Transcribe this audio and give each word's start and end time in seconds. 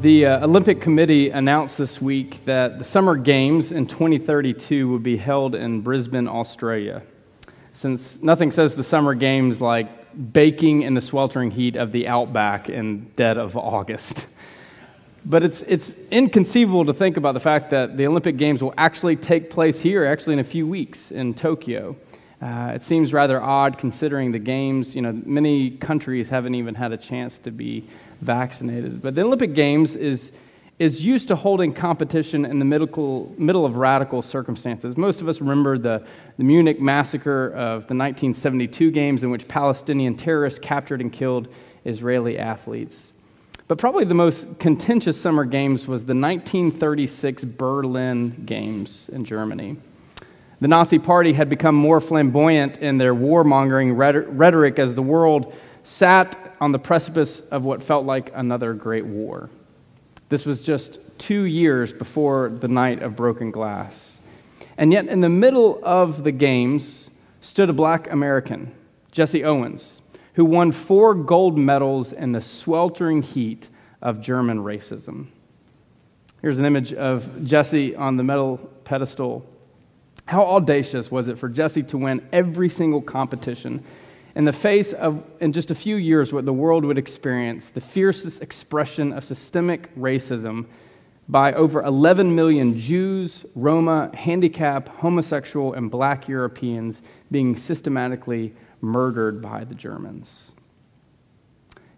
The 0.00 0.24
uh, 0.24 0.46
Olympic 0.46 0.80
Committee 0.80 1.28
announced 1.28 1.76
this 1.76 2.00
week 2.00 2.42
that 2.46 2.78
the 2.78 2.84
Summer 2.86 3.16
Games 3.16 3.70
in 3.70 3.86
2032 3.86 4.88
would 4.88 5.02
be 5.02 5.18
held 5.18 5.54
in 5.54 5.82
Brisbane, 5.82 6.26
Australia. 6.26 7.02
Since 7.74 8.22
nothing 8.22 8.50
says 8.50 8.74
the 8.74 8.82
Summer 8.82 9.12
Games 9.12 9.60
like 9.60 10.32
baking 10.32 10.82
in 10.82 10.94
the 10.94 11.02
sweltering 11.02 11.50
heat 11.50 11.76
of 11.76 11.92
the 11.92 12.08
outback 12.08 12.70
in 12.70 13.10
dead 13.16 13.36
of 13.36 13.58
August. 13.58 14.26
But 15.26 15.42
it's, 15.42 15.60
it's 15.62 15.94
inconceivable 16.10 16.86
to 16.86 16.94
think 16.94 17.18
about 17.18 17.34
the 17.34 17.40
fact 17.40 17.68
that 17.68 17.98
the 17.98 18.06
Olympic 18.06 18.38
Games 18.38 18.62
will 18.62 18.72
actually 18.78 19.16
take 19.16 19.50
place 19.50 19.82
here, 19.82 20.06
actually 20.06 20.32
in 20.32 20.38
a 20.38 20.44
few 20.44 20.66
weeks 20.66 21.12
in 21.12 21.34
Tokyo. 21.34 21.94
Uh, 22.40 22.72
it 22.74 22.82
seems 22.82 23.12
rather 23.12 23.38
odd 23.38 23.76
considering 23.76 24.32
the 24.32 24.38
Games, 24.38 24.96
you 24.96 25.02
know, 25.02 25.12
many 25.26 25.72
countries 25.72 26.30
haven't 26.30 26.54
even 26.54 26.74
had 26.74 26.90
a 26.90 26.96
chance 26.96 27.36
to 27.40 27.50
be 27.50 27.86
vaccinated. 28.20 29.02
But 29.02 29.14
the 29.14 29.22
Olympic 29.22 29.54
Games 29.54 29.96
is, 29.96 30.32
is 30.78 31.04
used 31.04 31.28
to 31.28 31.36
holding 31.36 31.72
competition 31.72 32.44
in 32.44 32.58
the 32.58 32.64
middle, 32.64 33.34
middle 33.38 33.64
of 33.64 33.76
radical 33.76 34.22
circumstances. 34.22 34.96
Most 34.96 35.20
of 35.20 35.28
us 35.28 35.40
remember 35.40 35.78
the, 35.78 36.04
the 36.36 36.44
Munich 36.44 36.80
massacre 36.80 37.48
of 37.48 37.86
the 37.86 37.94
1972 37.94 38.90
Games, 38.90 39.22
in 39.22 39.30
which 39.30 39.48
Palestinian 39.48 40.14
terrorists 40.16 40.58
captured 40.60 41.00
and 41.00 41.12
killed 41.12 41.52
Israeli 41.84 42.38
athletes. 42.38 43.12
But 43.68 43.78
probably 43.78 44.04
the 44.04 44.14
most 44.14 44.58
contentious 44.58 45.20
Summer 45.20 45.44
Games 45.44 45.86
was 45.86 46.04
the 46.04 46.14
1936 46.14 47.44
Berlin 47.44 48.44
Games 48.44 49.08
in 49.12 49.24
Germany. 49.24 49.76
The 50.60 50.68
Nazi 50.68 50.98
Party 50.98 51.32
had 51.32 51.48
become 51.48 51.74
more 51.74 52.00
flamboyant 52.00 52.78
in 52.78 52.98
their 52.98 53.14
warmongering 53.14 53.96
rhetoric 53.96 54.78
as 54.78 54.94
the 54.94 55.02
world 55.02 55.54
sat 55.82 56.54
on 56.60 56.72
the 56.72 56.78
precipice 56.78 57.40
of 57.50 57.62
what 57.62 57.82
felt 57.82 58.04
like 58.04 58.30
another 58.34 58.74
great 58.74 59.06
war. 59.06 59.50
This 60.28 60.44
was 60.44 60.62
just 60.62 60.98
two 61.18 61.42
years 61.42 61.92
before 61.92 62.48
the 62.48 62.68
night 62.68 63.02
of 63.02 63.16
broken 63.16 63.50
glass. 63.50 64.18
And 64.78 64.92
yet, 64.92 65.08
in 65.08 65.20
the 65.20 65.28
middle 65.28 65.80
of 65.82 66.24
the 66.24 66.32
games 66.32 67.10
stood 67.40 67.68
a 67.68 67.72
black 67.72 68.10
American, 68.10 68.72
Jesse 69.12 69.44
Owens, 69.44 70.00
who 70.34 70.44
won 70.44 70.72
four 70.72 71.14
gold 71.14 71.58
medals 71.58 72.12
in 72.12 72.32
the 72.32 72.40
sweltering 72.40 73.22
heat 73.22 73.68
of 74.00 74.20
German 74.20 74.58
racism. 74.58 75.26
Here's 76.40 76.58
an 76.58 76.64
image 76.64 76.94
of 76.94 77.44
Jesse 77.44 77.94
on 77.94 78.16
the 78.16 78.22
medal 78.22 78.58
pedestal. 78.84 79.44
How 80.24 80.42
audacious 80.42 81.10
was 81.10 81.28
it 81.28 81.36
for 81.36 81.48
Jesse 81.48 81.82
to 81.84 81.98
win 81.98 82.26
every 82.32 82.70
single 82.70 83.02
competition 83.02 83.82
in 84.40 84.46
the 84.46 84.52
face 84.54 84.94
of, 84.94 85.22
in 85.40 85.52
just 85.52 85.70
a 85.70 85.74
few 85.74 85.96
years, 85.96 86.32
what 86.32 86.46
the 86.46 86.52
world 86.54 86.82
would 86.86 86.96
experience 86.96 87.68
the 87.68 87.80
fiercest 87.82 88.40
expression 88.40 89.12
of 89.12 89.22
systemic 89.22 89.94
racism 89.96 90.64
by 91.28 91.52
over 91.52 91.82
11 91.82 92.34
million 92.34 92.78
Jews, 92.78 93.44
Roma, 93.54 94.10
handicap, 94.14 94.88
homosexual, 94.88 95.74
and 95.74 95.90
black 95.90 96.26
Europeans 96.26 97.02
being 97.30 97.54
systematically 97.54 98.54
murdered 98.80 99.42
by 99.42 99.62
the 99.64 99.74
Germans. 99.74 100.52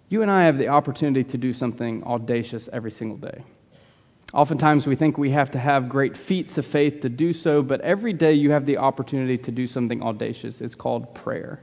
You 0.09 0.23
and 0.23 0.29
I 0.31 0.43
have 0.43 0.59
the 0.59 0.67
opportunity 0.67 1.23
to 1.23 1.39
do 1.39 1.53
something 1.53 2.03
audacious 2.03 2.69
every 2.73 2.91
single 2.91 3.19
day. 3.19 3.45
Oftentimes, 4.35 4.85
we 4.85 4.97
think 4.97 5.17
we 5.17 5.31
have 5.31 5.53
to 5.53 5.61
have 5.61 5.89
great 5.89 6.17
feats 6.17 6.59
of 6.59 6.67
faith 6.67 7.03
to 7.03 7.09
do 7.09 7.33
so, 7.33 7.63
but 7.63 7.81
every 7.83 8.13
day 8.13 8.33
you 8.33 8.51
have 8.51 8.67
the 8.67 8.79
opportunity 8.79 9.39
to 9.39 9.53
do 9.53 9.69
something 9.69 10.03
audacious. 10.03 10.61
It's 10.61 10.75
called 10.75 11.15
prayer. 11.15 11.63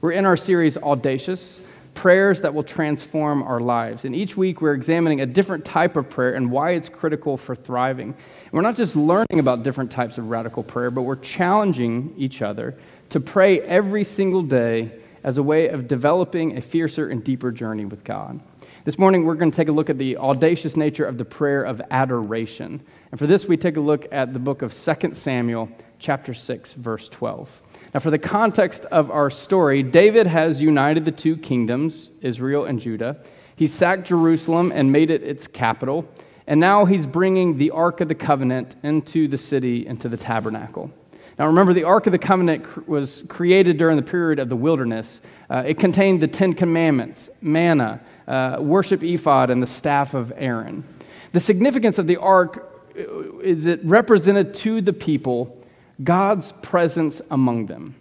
We're 0.00 0.12
in 0.12 0.26
our 0.26 0.36
series 0.36 0.76
Audacious 0.76 1.60
Prayers 1.94 2.42
that 2.42 2.54
will 2.54 2.62
transform 2.62 3.42
our 3.42 3.58
lives. 3.58 4.04
And 4.04 4.14
each 4.14 4.36
week 4.36 4.60
we're 4.60 4.74
examining 4.74 5.20
a 5.20 5.26
different 5.26 5.64
type 5.64 5.96
of 5.96 6.08
prayer 6.08 6.34
and 6.34 6.52
why 6.52 6.70
it's 6.70 6.88
critical 6.88 7.36
for 7.36 7.56
thriving. 7.56 8.10
And 8.10 8.52
we're 8.52 8.62
not 8.62 8.76
just 8.76 8.94
learning 8.94 9.40
about 9.40 9.64
different 9.64 9.90
types 9.90 10.16
of 10.16 10.30
radical 10.30 10.62
prayer, 10.62 10.92
but 10.92 11.02
we're 11.02 11.16
challenging 11.16 12.14
each 12.16 12.42
other 12.42 12.78
to 13.08 13.18
pray 13.18 13.60
every 13.62 14.04
single 14.04 14.42
day 14.42 14.92
as 15.24 15.36
a 15.36 15.42
way 15.42 15.66
of 15.66 15.88
developing 15.88 16.56
a 16.56 16.60
fiercer 16.60 17.08
and 17.08 17.24
deeper 17.24 17.50
journey 17.50 17.84
with 17.84 18.04
God. 18.04 18.38
This 18.84 19.00
morning, 19.00 19.24
we're 19.24 19.34
going 19.34 19.50
to 19.50 19.56
take 19.56 19.66
a 19.66 19.72
look 19.72 19.90
at 19.90 19.98
the 19.98 20.16
audacious 20.18 20.76
nature 20.76 21.06
of 21.06 21.18
the 21.18 21.24
prayer 21.24 21.64
of 21.64 21.82
adoration. 21.90 22.80
And 23.10 23.18
for 23.18 23.26
this, 23.26 23.46
we 23.46 23.56
take 23.56 23.76
a 23.76 23.80
look 23.80 24.06
at 24.12 24.32
the 24.32 24.38
book 24.38 24.62
of 24.62 24.72
2 24.72 25.14
Samuel, 25.14 25.68
chapter 25.98 26.34
6, 26.34 26.74
verse 26.74 27.08
12. 27.08 27.62
Now, 27.94 28.00
for 28.00 28.10
the 28.10 28.18
context 28.18 28.84
of 28.86 29.10
our 29.10 29.30
story, 29.30 29.82
David 29.82 30.26
has 30.26 30.60
united 30.60 31.04
the 31.06 31.12
two 31.12 31.36
kingdoms, 31.36 32.10
Israel 32.20 32.66
and 32.66 32.78
Judah. 32.78 33.16
He 33.56 33.66
sacked 33.66 34.06
Jerusalem 34.06 34.72
and 34.74 34.92
made 34.92 35.10
it 35.10 35.22
its 35.22 35.46
capital. 35.46 36.06
And 36.46 36.60
now 36.60 36.84
he's 36.84 37.06
bringing 37.06 37.56
the 37.56 37.70
Ark 37.70 38.00
of 38.00 38.08
the 38.08 38.14
Covenant 38.14 38.76
into 38.82 39.26
the 39.26 39.38
city, 39.38 39.86
into 39.86 40.08
the 40.08 40.16
tabernacle. 40.16 40.90
Now, 41.38 41.46
remember, 41.46 41.72
the 41.72 41.84
Ark 41.84 42.06
of 42.06 42.12
the 42.12 42.18
Covenant 42.18 42.88
was 42.88 43.22
created 43.28 43.78
during 43.78 43.96
the 43.96 44.02
period 44.02 44.38
of 44.38 44.48
the 44.48 44.56
wilderness. 44.56 45.20
Uh, 45.48 45.62
it 45.66 45.78
contained 45.78 46.20
the 46.20 46.28
Ten 46.28 46.52
Commandments, 46.52 47.30
manna, 47.40 48.00
uh, 48.26 48.58
worship 48.60 49.02
ephod, 49.02 49.50
and 49.50 49.62
the 49.62 49.66
staff 49.66 50.14
of 50.14 50.32
Aaron. 50.36 50.84
The 51.32 51.40
significance 51.40 51.98
of 51.98 52.06
the 52.06 52.16
Ark 52.16 52.70
uh, 52.98 53.38
is 53.38 53.66
it 53.66 53.80
represented 53.84 54.54
to 54.54 54.80
the 54.80 54.92
people 54.92 55.54
God's 56.02 56.52
presence 56.62 57.20
among 57.30 57.66
them, 57.66 57.96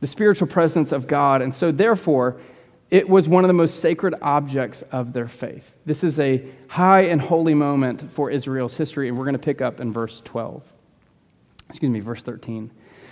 the 0.00 0.06
spiritual 0.06 0.46
presence 0.46 0.92
of 0.92 1.06
God. 1.06 1.42
And 1.42 1.54
so, 1.54 1.72
therefore, 1.72 2.40
it 2.90 3.08
was 3.08 3.26
one 3.26 3.44
of 3.44 3.48
the 3.48 3.54
most 3.54 3.80
sacred 3.80 4.14
objects 4.22 4.82
of 4.92 5.12
their 5.12 5.26
faith. 5.26 5.76
This 5.84 6.04
is 6.04 6.18
a 6.20 6.44
high 6.68 7.02
and 7.02 7.20
holy 7.20 7.54
moment 7.54 8.08
for 8.10 8.30
Israel's 8.30 8.76
history, 8.76 9.08
and 9.08 9.18
we're 9.18 9.24
going 9.24 9.34
to 9.34 9.38
pick 9.40 9.60
up 9.60 9.80
in 9.80 9.92
verse 9.92 10.20
12. 10.24 10.62
Excuse 11.68 11.90
me, 11.90 12.00
verse 12.00 12.22
13. 12.22 12.70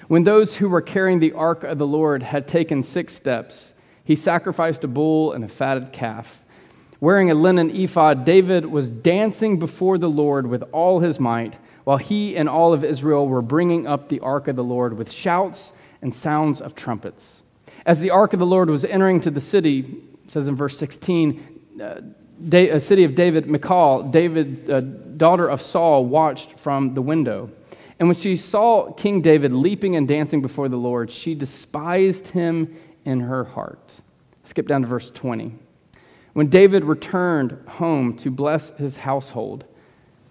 When 0.08 0.24
those 0.24 0.56
who 0.56 0.68
were 0.68 0.82
carrying 0.82 1.20
the 1.20 1.32
ark 1.32 1.64
of 1.64 1.78
the 1.78 1.86
Lord 1.86 2.22
had 2.22 2.46
taken 2.46 2.82
six 2.82 3.14
steps, 3.14 3.74
he 4.04 4.14
sacrificed 4.14 4.84
a 4.84 4.88
bull 4.88 5.32
and 5.32 5.44
a 5.44 5.48
fatted 5.48 5.92
calf. 5.92 6.44
Wearing 7.00 7.30
a 7.30 7.34
linen 7.34 7.70
ephod, 7.70 8.24
David 8.24 8.66
was 8.66 8.90
dancing 8.90 9.58
before 9.58 9.98
the 9.98 10.10
Lord 10.10 10.46
with 10.46 10.62
all 10.70 11.00
his 11.00 11.18
might 11.18 11.56
while 11.84 11.96
he 11.96 12.36
and 12.36 12.48
all 12.48 12.72
of 12.72 12.84
Israel 12.84 13.26
were 13.26 13.42
bringing 13.42 13.86
up 13.86 14.08
the 14.08 14.20
ark 14.20 14.48
of 14.48 14.56
the 14.56 14.64
Lord 14.64 14.96
with 14.96 15.10
shouts 15.10 15.72
and 16.00 16.14
sounds 16.14 16.60
of 16.60 16.74
trumpets. 16.74 17.42
As 17.84 17.98
the 17.98 18.10
ark 18.10 18.32
of 18.32 18.38
the 18.38 18.46
Lord 18.46 18.70
was 18.70 18.84
entering 18.84 19.20
to 19.22 19.30
the 19.30 19.40
city, 19.40 20.02
says 20.28 20.48
in 20.48 20.54
verse 20.54 20.78
16, 20.78 21.60
uh, 21.80 22.00
a 22.52 22.80
city 22.80 23.04
of 23.04 23.14
David, 23.14 23.46
Michal, 23.46 24.02
David, 24.04 24.70
uh, 24.70 24.80
daughter 24.80 25.48
of 25.48 25.62
Saul, 25.62 26.04
watched 26.04 26.58
from 26.58 26.94
the 26.94 27.02
window. 27.02 27.50
And 27.98 28.08
when 28.08 28.16
she 28.16 28.36
saw 28.36 28.92
King 28.92 29.20
David 29.20 29.52
leaping 29.52 29.94
and 29.94 30.08
dancing 30.08 30.42
before 30.42 30.68
the 30.68 30.76
Lord, 30.76 31.10
she 31.10 31.34
despised 31.34 32.28
him 32.28 32.76
in 33.04 33.20
her 33.20 33.44
heart. 33.44 33.92
Skip 34.42 34.66
down 34.66 34.82
to 34.82 34.88
verse 34.88 35.10
20. 35.10 35.54
When 36.32 36.48
David 36.48 36.84
returned 36.84 37.58
home 37.68 38.16
to 38.18 38.30
bless 38.30 38.70
his 38.70 38.96
household, 38.98 39.68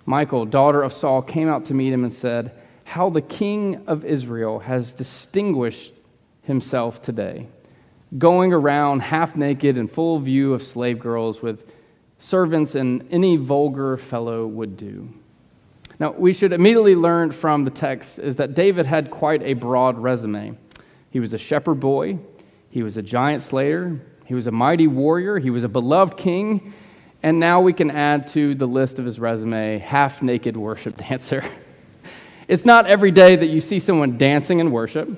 Michal, 0.06 0.46
daughter 0.46 0.82
of 0.82 0.94
Saul, 0.94 1.22
came 1.22 1.48
out 1.48 1.66
to 1.66 1.74
meet 1.74 1.94
him 1.94 2.04
and 2.04 2.14
said, 2.14 2.54
How 2.84 3.10
the 3.10 3.22
king 3.22 3.84
of 3.88 4.04
Israel 4.06 4.60
has 4.60 4.94
distinguished 4.94 5.94
himself 6.44 7.02
today, 7.02 7.48
going 8.18 8.54
around 8.54 9.02
half 9.02 9.36
naked 9.36 9.78
and 9.78 9.92
full 9.92 10.20
view 10.20 10.54
of 10.54 10.64
slave 10.64 11.00
girls 11.00 11.42
with 11.42 11.70
servants 12.20 12.76
and 12.76 13.08
any 13.12 13.38
vulgar 13.38 13.98
fellow 13.98 14.46
would 14.46 14.78
do. 14.78 15.10
Now, 16.00 16.12
we 16.12 16.34
should 16.34 16.54
immediately 16.54 16.96
learn 16.96 17.32
from 17.32 17.64
the 17.64 17.72
text 17.72 18.18
is 18.18 18.38
that 18.38 18.56
David 18.56 18.86
had 18.86 19.12
quite 19.12 19.44
a 19.44 19.54
broad 19.54 20.00
resume. 20.00 20.58
He 21.12 21.20
was 21.20 21.34
a 21.34 21.38
shepherd 21.38 21.80
boy, 21.80 22.18
he 22.70 22.84
was 22.84 22.98
a 22.98 23.02
giant 23.02 23.44
slayer, 23.44 24.00
he 24.26 24.34
was 24.34 24.48
a 24.48 24.52
mighty 24.52 24.88
warrior, 24.88 25.38
he 25.38 25.50
was 25.50 25.64
a 25.64 25.70
beloved 25.70 26.18
king, 26.18 26.74
and 27.24 27.40
now 27.40 27.62
we 27.62 27.74
can 27.74 27.92
add 27.92 28.28
to 28.28 28.56
the 28.56 28.68
list 28.68 29.00
of 29.00 29.06
his 29.06 29.20
resume 29.20 29.80
half 29.80 30.22
naked 30.22 30.58
worship 30.58 30.98
dancer. 30.98 31.44
it's 32.48 32.66
not 32.66 32.88
every 32.88 33.12
day 33.12 33.36
that 33.36 33.48
you 33.48 33.62
see 33.62 33.80
someone 33.80 34.18
dancing 34.18 34.60
in 34.60 34.72
worship, 34.72 35.10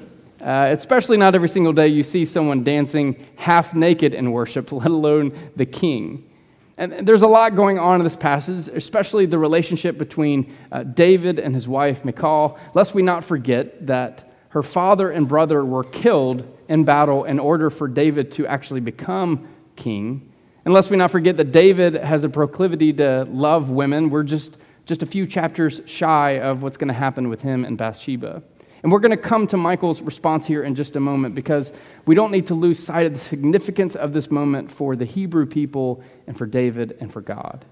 uh, 0.41 0.67
especially 0.71 1.17
not 1.17 1.35
every 1.35 1.49
single 1.49 1.73
day 1.73 1.87
you 1.87 2.03
see 2.03 2.25
someone 2.25 2.63
dancing 2.63 3.25
half 3.35 3.73
naked 3.73 4.13
in 4.13 4.31
worship, 4.31 4.71
let 4.71 4.87
alone 4.87 5.37
the 5.55 5.65
king. 5.65 6.29
And 6.75 6.91
there's 7.07 7.21
a 7.21 7.27
lot 7.27 7.55
going 7.55 7.77
on 7.77 8.01
in 8.01 8.03
this 8.03 8.15
passage, 8.15 8.67
especially 8.67 9.27
the 9.27 9.37
relationship 9.37 9.97
between 9.97 10.53
uh, 10.71 10.83
David 10.83 11.37
and 11.37 11.53
his 11.53 11.67
wife, 11.67 12.03
Michal, 12.03 12.57
lest 12.73 12.95
we 12.95 13.03
not 13.03 13.23
forget 13.23 13.85
that 13.87 14.29
her 14.49 14.63
father 14.63 15.09
and 15.11 15.27
brother 15.27 15.63
were 15.63 15.83
killed 15.83 16.47
in 16.67 16.83
battle 16.83 17.23
in 17.25 17.39
order 17.39 17.69
for 17.69 17.87
David 17.87 18.31
to 18.33 18.47
actually 18.47 18.79
become 18.79 19.47
king. 19.75 20.32
And 20.65 20.73
lest 20.73 20.89
we 20.89 20.97
not 20.97 21.11
forget 21.11 21.37
that 21.37 21.51
David 21.51 21.95
has 21.95 22.23
a 22.23 22.29
proclivity 22.29 22.93
to 22.93 23.25
love 23.29 23.69
women. 23.69 24.09
We're 24.09 24.23
just, 24.23 24.57
just 24.85 25.03
a 25.03 25.05
few 25.05 25.27
chapters 25.27 25.81
shy 25.85 26.39
of 26.39 26.63
what's 26.63 26.77
going 26.77 26.87
to 26.87 26.93
happen 26.93 27.29
with 27.29 27.41
him 27.41 27.65
and 27.65 27.77
Bathsheba. 27.77 28.41
And 28.81 28.91
we're 28.91 28.99
going 28.99 29.11
to 29.11 29.17
come 29.17 29.47
to 29.47 29.57
Michal's 29.57 30.01
response 30.01 30.45
here 30.45 30.63
in 30.63 30.75
just 30.75 30.97
a 30.97 30.99
moment 30.99 31.35
because 31.35 31.71
we 32.05 32.15
don't 32.15 32.31
need 32.31 32.47
to 32.47 32.53
lose 32.53 32.79
sight 32.79 33.05
of 33.05 33.13
the 33.13 33.19
significance 33.19 33.95
of 33.95 34.11
this 34.11 34.29
moment 34.29 34.69
for 34.69 34.95
the 34.97 35.05
Hebrew 35.05 35.45
people 35.45 36.03
and 36.27 36.37
for 36.37 36.45
David 36.45 36.97
and 36.99 37.11
for 37.11 37.21
God. 37.21 37.63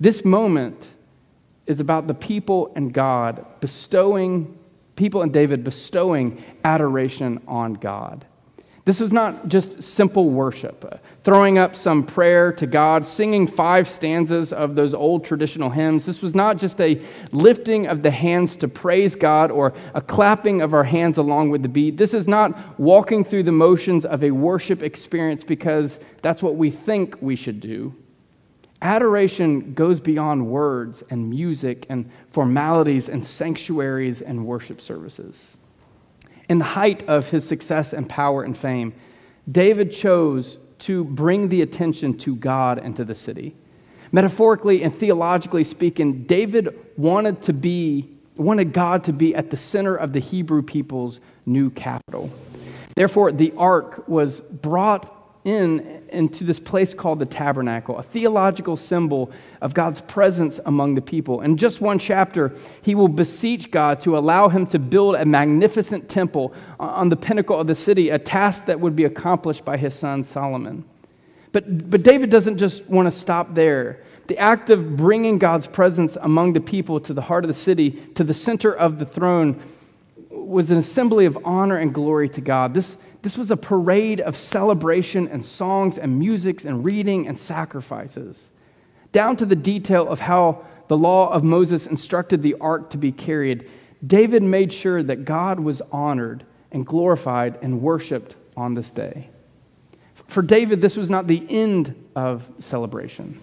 This 0.00 0.24
moment 0.24 0.88
is 1.66 1.78
about 1.78 2.08
the 2.08 2.14
people 2.14 2.72
and 2.74 2.92
God 2.92 3.46
bestowing, 3.60 4.58
people 4.96 5.22
and 5.22 5.32
David 5.32 5.62
bestowing 5.62 6.42
adoration 6.64 7.40
on 7.46 7.74
God. 7.74 8.26
This 8.86 8.98
was 8.98 9.12
not 9.12 9.48
just 9.48 9.82
simple 9.82 10.30
worship, 10.30 10.84
uh, 10.90 10.96
throwing 11.22 11.58
up 11.58 11.76
some 11.76 12.02
prayer 12.02 12.50
to 12.54 12.66
God, 12.66 13.04
singing 13.04 13.46
five 13.46 13.86
stanzas 13.86 14.52
of 14.52 14.74
those 14.74 14.94
old 14.94 15.24
traditional 15.24 15.68
hymns. 15.68 16.06
This 16.06 16.22
was 16.22 16.34
not 16.34 16.56
just 16.56 16.80
a 16.80 17.00
lifting 17.30 17.86
of 17.86 18.02
the 18.02 18.10
hands 18.10 18.56
to 18.56 18.68
praise 18.68 19.16
God 19.16 19.50
or 19.50 19.74
a 19.94 20.00
clapping 20.00 20.62
of 20.62 20.72
our 20.72 20.84
hands 20.84 21.18
along 21.18 21.50
with 21.50 21.62
the 21.62 21.68
beat. 21.68 21.98
This 21.98 22.14
is 22.14 22.26
not 22.26 22.80
walking 22.80 23.22
through 23.22 23.42
the 23.42 23.52
motions 23.52 24.06
of 24.06 24.24
a 24.24 24.30
worship 24.30 24.82
experience 24.82 25.44
because 25.44 25.98
that's 26.22 26.42
what 26.42 26.56
we 26.56 26.70
think 26.70 27.20
we 27.20 27.36
should 27.36 27.60
do. 27.60 27.94
Adoration 28.82 29.74
goes 29.74 30.00
beyond 30.00 30.46
words 30.46 31.02
and 31.10 31.28
music 31.28 31.84
and 31.90 32.10
formalities 32.30 33.10
and 33.10 33.22
sanctuaries 33.22 34.22
and 34.22 34.46
worship 34.46 34.80
services. 34.80 35.58
In 36.50 36.58
the 36.58 36.64
height 36.64 37.08
of 37.08 37.30
his 37.30 37.46
success 37.46 37.92
and 37.92 38.08
power 38.08 38.42
and 38.42 38.58
fame, 38.58 38.92
David 39.48 39.92
chose 39.92 40.58
to 40.80 41.04
bring 41.04 41.48
the 41.48 41.62
attention 41.62 42.18
to 42.18 42.34
God 42.34 42.76
and 42.76 42.96
to 42.96 43.04
the 43.04 43.14
city. 43.14 43.54
Metaphorically 44.10 44.82
and 44.82 44.92
theologically 44.92 45.62
speaking, 45.62 46.24
David 46.24 46.76
wanted 46.96 47.40
to 47.42 47.52
be 47.52 48.16
wanted 48.34 48.72
God 48.72 49.04
to 49.04 49.12
be 49.12 49.32
at 49.32 49.50
the 49.50 49.56
center 49.56 49.94
of 49.94 50.12
the 50.12 50.18
Hebrew 50.18 50.62
people's 50.62 51.20
new 51.46 51.70
capital. 51.70 52.32
Therefore, 52.96 53.30
the 53.30 53.52
ark 53.56 54.08
was 54.08 54.40
brought 54.40 55.19
in 55.44 56.02
into 56.10 56.44
this 56.44 56.60
place 56.60 56.92
called 56.92 57.18
the 57.18 57.26
tabernacle, 57.26 57.98
a 57.98 58.02
theological 58.02 58.76
symbol 58.76 59.30
of 59.60 59.74
God's 59.74 60.00
presence 60.00 60.60
among 60.66 60.94
the 60.94 61.00
people. 61.00 61.40
In 61.40 61.56
just 61.56 61.80
one 61.80 61.98
chapter, 61.98 62.54
he 62.82 62.94
will 62.94 63.08
beseech 63.08 63.70
God 63.70 64.00
to 64.02 64.18
allow 64.18 64.48
him 64.48 64.66
to 64.68 64.78
build 64.78 65.14
a 65.14 65.24
magnificent 65.24 66.08
temple 66.08 66.52
on 66.78 67.08
the 67.08 67.16
pinnacle 67.16 67.58
of 67.58 67.66
the 67.66 67.74
city, 67.74 68.10
a 68.10 68.18
task 68.18 68.66
that 68.66 68.80
would 68.80 68.96
be 68.96 69.04
accomplished 69.04 69.64
by 69.64 69.76
his 69.76 69.94
son 69.94 70.24
Solomon. 70.24 70.84
But, 71.52 71.90
but 71.90 72.02
David 72.02 72.30
doesn't 72.30 72.58
just 72.58 72.86
want 72.86 73.06
to 73.06 73.10
stop 73.10 73.54
there. 73.54 74.00
The 74.28 74.38
act 74.38 74.70
of 74.70 74.96
bringing 74.96 75.38
God's 75.38 75.66
presence 75.66 76.16
among 76.20 76.52
the 76.52 76.60
people 76.60 77.00
to 77.00 77.12
the 77.12 77.22
heart 77.22 77.44
of 77.44 77.48
the 77.48 77.54
city, 77.54 77.90
to 78.14 78.22
the 78.22 78.34
center 78.34 78.72
of 78.72 78.98
the 78.98 79.06
throne, 79.06 79.60
was 80.30 80.70
an 80.70 80.78
assembly 80.78 81.26
of 81.26 81.38
honor 81.44 81.76
and 81.76 81.92
glory 81.92 82.28
to 82.28 82.40
God. 82.40 82.74
This, 82.74 82.96
this 83.22 83.36
was 83.36 83.50
a 83.50 83.56
parade 83.56 84.20
of 84.20 84.36
celebration 84.36 85.28
and 85.28 85.44
songs 85.44 85.98
and 85.98 86.18
musics 86.18 86.64
and 86.64 86.84
reading 86.84 87.28
and 87.28 87.38
sacrifices, 87.38 88.50
down 89.12 89.36
to 89.36 89.46
the 89.46 89.56
detail 89.56 90.08
of 90.08 90.20
how 90.20 90.64
the 90.88 90.96
law 90.96 91.30
of 91.30 91.44
Moses 91.44 91.86
instructed 91.86 92.42
the 92.42 92.56
ark 92.60 92.90
to 92.90 92.98
be 92.98 93.12
carried. 93.12 93.68
David 94.04 94.42
made 94.42 94.72
sure 94.72 95.02
that 95.02 95.24
God 95.24 95.60
was 95.60 95.82
honored 95.92 96.44
and 96.72 96.86
glorified 96.86 97.58
and 97.62 97.82
worshiped 97.82 98.36
on 98.56 98.74
this 98.74 98.90
day. 98.90 99.28
For 100.26 100.42
David, 100.42 100.80
this 100.80 100.96
was 100.96 101.10
not 101.10 101.26
the 101.26 101.44
end 101.48 101.94
of 102.14 102.44
celebration. 102.58 103.38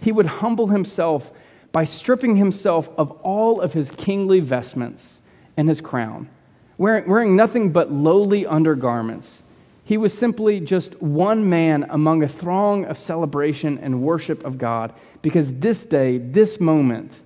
He 0.00 0.12
would 0.12 0.26
humble 0.26 0.68
himself 0.68 1.32
by 1.72 1.84
stripping 1.84 2.36
himself 2.36 2.88
of 2.96 3.10
all 3.22 3.60
of 3.60 3.72
his 3.72 3.90
kingly 3.90 4.40
vestments 4.40 5.20
and 5.56 5.68
his 5.68 5.80
crown 5.80 6.28
wearing, 6.78 7.08
wearing 7.08 7.36
nothing 7.36 7.70
but 7.70 7.92
lowly 7.92 8.46
undergarments. 8.46 9.42
He 9.84 9.96
was 9.96 10.16
simply 10.16 10.60
just 10.60 11.00
one 11.02 11.48
man 11.48 11.86
among 11.90 12.22
a 12.22 12.28
throng 12.28 12.84
of 12.84 12.96
celebration 12.96 13.78
and 13.78 14.02
worship 14.02 14.44
of 14.44 14.58
God 14.58 14.92
because 15.22 15.52
this 15.54 15.84
day, 15.84 16.18
this 16.18 16.60
moment, 16.60 17.18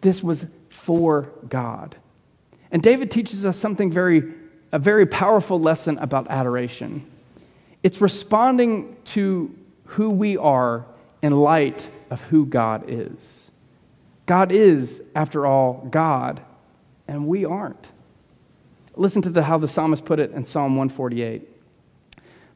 this 0.00 0.22
was 0.22 0.46
for 0.68 1.32
God. 1.48 1.96
And 2.70 2.82
David 2.82 3.10
teaches 3.10 3.46
us 3.46 3.56
something 3.56 3.90
very, 3.90 4.32
a 4.70 4.78
very 4.78 5.06
powerful 5.06 5.58
lesson 5.58 5.96
about 5.98 6.26
adoration. 6.28 7.10
It's 7.82 8.00
responding 8.00 8.96
to 9.06 9.54
who 9.84 10.10
we 10.10 10.36
are 10.36 10.84
in 11.22 11.32
light 11.32 11.86
of 12.10 12.20
who 12.24 12.44
God 12.44 12.84
is. 12.88 13.50
God 14.26 14.52
is, 14.52 15.02
after 15.14 15.46
all, 15.46 15.86
God, 15.90 16.42
and 17.08 17.26
we 17.26 17.44
aren't. 17.44 17.86
Listen 18.96 19.22
to 19.22 19.30
the, 19.30 19.42
how 19.42 19.58
the 19.58 19.68
psalmist 19.68 20.04
put 20.04 20.20
it 20.20 20.30
in 20.32 20.44
Psalm 20.44 20.76
148. 20.76 21.48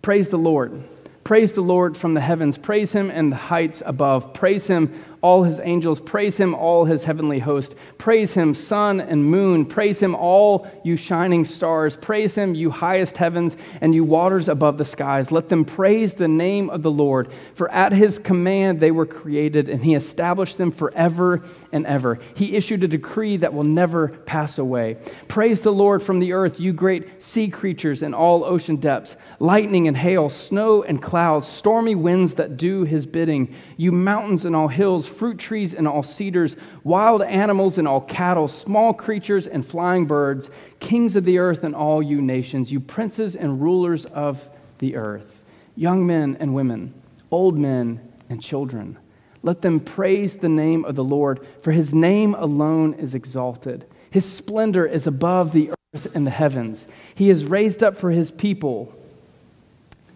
Praise 0.03 0.29
the 0.29 0.37
Lord. 0.37 0.83
Praise 1.25 1.53
the 1.53 1.61
Lord 1.61 1.97
from 1.97 2.15
the 2.15 2.21
heavens. 2.21 2.57
Praise 2.57 2.93
him 2.93 3.11
in 3.11 3.31
the 3.31 3.37
heights 3.37 3.83
above. 3.85 4.33
Praise 4.33 4.67
him 4.67 5.05
all 5.21 5.43
his 5.43 5.61
angels. 5.61 6.01
Praise 6.01 6.37
him, 6.37 6.55
all 6.55 6.85
his 6.85 7.05
heavenly 7.05 7.39
host. 7.39 7.75
Praise 7.99 8.35
him, 8.35 8.55
sun 8.55 9.01
and 9.01 9.25
moon. 9.25 9.67
Praise 9.67 10.01
him, 10.01 10.15
all 10.15 10.69
you 10.85 10.97
shining 10.97 11.45
stars. 11.45 11.97
Praise 11.97 12.35
him, 12.35 12.55
you 12.55 12.71
highest 12.71 13.17
heavens 13.17 13.57
and 13.81 13.95
you 13.95 14.05
waters 14.05 14.49
above 14.49 14.79
the 14.79 14.85
skies. 14.85 15.33
Let 15.33 15.49
them 15.49 15.65
praise 15.65 16.15
the 16.15 16.29
name 16.29 16.71
of 16.71 16.83
the 16.83 16.91
Lord. 16.91 17.31
For 17.55 17.71
at 17.71 17.93
his 17.93 18.19
command 18.19 18.81
they 18.81 18.91
were 18.91 19.07
created, 19.07 19.69
and 19.69 19.85
he 19.85 19.95
established 19.95 20.59
them 20.59 20.71
forever 20.71 21.43
and 21.73 21.87
ever. 21.87 22.19
He 22.35 22.55
issued 22.55 22.85
a 22.85 22.89
decree 22.89 23.39
that 23.39 23.53
will 23.53 23.65
never 23.65 24.09
pass 24.09 24.59
away. 24.59 24.99
Praise 25.27 25.61
the 25.61 25.73
Lord 25.73 26.03
from 26.03 26.21
the 26.21 26.33
earth, 26.33 26.61
you 26.61 26.73
great 26.73 27.23
sea 27.23 27.49
creatures 27.49 28.03
in 28.03 28.15
all 28.15 28.45
ocean 28.45 28.77
depths, 28.77 29.17
lightning 29.41 29.89
and 29.89 29.97
hail, 29.97 30.31
snow 30.31 30.83
and 30.83 31.03
clouds, 31.03 31.47
stormy 31.47 31.95
winds 31.95 32.35
that 32.35 32.57
do 32.57 32.85
his 32.85 33.07
bidding, 33.07 33.55
you 33.77 33.93
mountains 33.93 34.45
and 34.45 34.55
all 34.55 34.69
hills 34.69 35.08
fruit 35.09 35.39
trees 35.39 35.75
and 35.75 35.89
all 35.89 36.03
cedars, 36.03 36.55
wild 36.85 37.23
animals 37.23 37.79
and 37.79 37.89
all 37.89 38.01
cattle, 38.01 38.49
small 38.49 38.93
creatures 38.93 39.47
and 39.47 39.67
flying 39.67 40.07
birds, 40.07 40.51
kings 40.81 41.17
of 41.17 41.25
the 41.25 41.39
earth 41.39 41.65
and 41.65 41.75
all 41.75 42.03
you 42.03 42.21
nations, 42.21 42.71
you 42.71 42.81
princes 42.81 43.35
and 43.35 43.61
rulers 43.61 44.05
of 44.05 44.49
the 44.79 44.97
earth, 44.97 45.45
young 45.75 46.07
men 46.07 46.37
and 46.39 46.55
women, 46.55 46.95
old 47.31 47.59
men 47.59 48.01
and 48.29 48.43
children. 48.43 48.97
Let 49.43 49.63
them 49.63 49.81
praise 49.81 50.37
the 50.37 50.49
name 50.49 50.85
of 50.85 50.95
the 50.95 51.05
Lord, 51.05 51.47
for 51.63 51.73
his 51.73 51.95
name 51.95 52.35
alone 52.35 52.95
is 52.95 53.15
exalted. 53.15 53.87
His 54.11 54.25
splendor 54.25 54.87
is 54.87 55.07
above 55.07 55.53
the 55.53 55.71
earth 55.95 56.15
and 56.15 56.27
the 56.27 56.31
heavens. 56.31 56.87
He 57.15 57.29
has 57.29 57.45
raised 57.45 57.83
up 57.83 57.97
for 57.97 58.11
his 58.11 58.31
people 58.31 58.93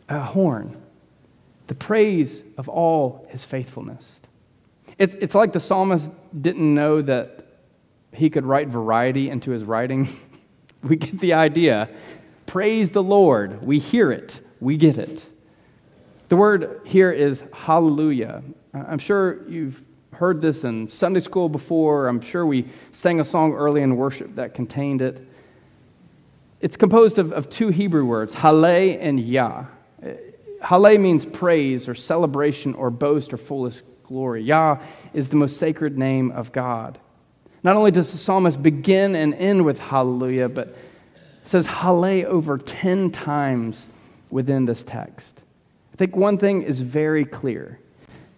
a 0.09 0.21
horn, 0.21 0.77
the 1.69 1.75
praise 1.75 2.43
of 2.59 2.69
all 2.69 3.27
his 3.31 3.45
faithfulness. 3.45 4.21
It's, 4.99 5.15
it's 5.15 5.35
like 5.35 5.53
the 5.53 5.61
psalmist 5.61 6.11
didn't 6.39 6.75
know 6.75 7.03
that 7.03 7.47
he 8.13 8.31
could 8.31 8.45
write 8.45 8.69
variety 8.69 9.31
into 9.31 9.51
his 9.51 9.65
writing. 9.65 10.09
we 10.83 10.97
get 10.97 11.19
the 11.21 11.33
idea. 11.33 11.89
Praise 12.47 12.91
the 12.91 13.03
Lord. 13.03 13.65
We 13.65 13.79
hear 13.79 14.13
it, 14.13 14.41
we 14.61 14.77
get 14.77 14.99
it. 14.99 15.27
The 16.29 16.37
word 16.37 16.81
here 16.85 17.11
is 17.11 17.43
hallelujah. 17.53 18.43
I'm 18.73 18.99
sure 18.99 19.47
you've 19.49 19.83
heard 20.15 20.41
this 20.41 20.65
in 20.65 20.89
Sunday 20.89 21.21
school 21.21 21.49
before. 21.49 22.09
I'm 22.09 22.21
sure 22.21 22.47
we 22.47 22.69
sang 22.93 23.21
a 23.21 23.25
song 23.25 23.53
early 23.53 23.83
in 23.83 23.97
worship 23.97 24.35
that 24.37 24.55
contained 24.55 25.03
it. 25.03 25.29
It's 26.61 26.77
composed 26.77 27.19
of, 27.19 27.33
of 27.33 27.51
two 27.51 27.69
Hebrew 27.69 28.05
words, 28.05 28.35
hallel 28.35 28.99
and 29.01 29.19
yah. 29.19 29.65
Hallel 30.63 31.01
means 31.01 31.27
praise 31.27 31.89
or 31.89 31.95
celebration 31.95 32.75
or 32.75 32.89
boast 32.91 33.33
or 33.33 33.37
fullest 33.37 33.83
glory. 34.13 34.43
Yah 34.43 34.79
is 35.15 35.31
the 35.31 35.37
most 35.37 35.57
sacred 35.57 35.97
name 35.97 36.31
of 36.33 36.53
God. 36.53 36.99
Not 37.63 37.77
only 37.77 37.91
does 37.91 38.13
the 38.13 38.19
psalmist 38.19 38.63
begin 38.63 39.15
and 39.15 39.33
end 39.35 39.65
with 39.65 39.79
hallelujah, 39.79 40.51
but 40.51 40.69
it 40.69 40.77
says 41.45 41.67
hallel 41.67 42.25
over 42.25 42.59
10 42.59 43.11
times 43.11 43.89
within 44.31 44.67
this 44.67 44.83
text. 44.83 45.41
I 45.95 45.97
think 45.97 46.15
one 46.15 46.37
thing 46.37 46.63
is 46.63 46.81
very 46.81 47.25
clear 47.25 47.79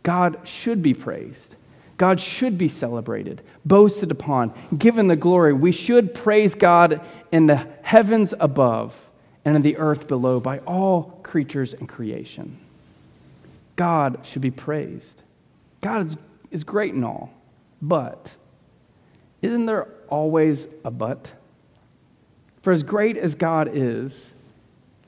God 0.04 0.38
should 0.44 0.80
be 0.80 0.94
praised. 0.94 1.56
God 1.96 2.20
should 2.20 2.56
be 2.58 2.68
celebrated, 2.68 3.42
boasted 3.64 4.10
upon, 4.10 4.52
given 4.76 5.08
the 5.08 5.16
glory. 5.16 5.52
We 5.52 5.72
should 5.72 6.14
praise 6.14 6.54
God 6.54 7.00
in 7.32 7.46
the 7.46 7.66
heavens 7.82 8.34
above 8.38 8.94
and 9.44 9.56
in 9.56 9.62
the 9.62 9.76
earth 9.76 10.06
below 10.06 10.40
by 10.40 10.58
all 10.60 11.20
creatures 11.22 11.72
and 11.72 11.88
creation. 11.88 12.58
God 13.76 14.20
should 14.24 14.42
be 14.42 14.50
praised. 14.50 15.22
God 15.84 16.06
is, 16.06 16.16
is 16.50 16.64
great 16.64 16.94
and 16.94 17.04
all, 17.04 17.30
but 17.82 18.34
isn't 19.42 19.66
there 19.66 19.86
always 20.08 20.66
a 20.82 20.90
but? 20.90 21.30
For 22.62 22.72
as 22.72 22.82
great 22.82 23.18
as 23.18 23.34
God 23.34 23.68
is, 23.70 24.32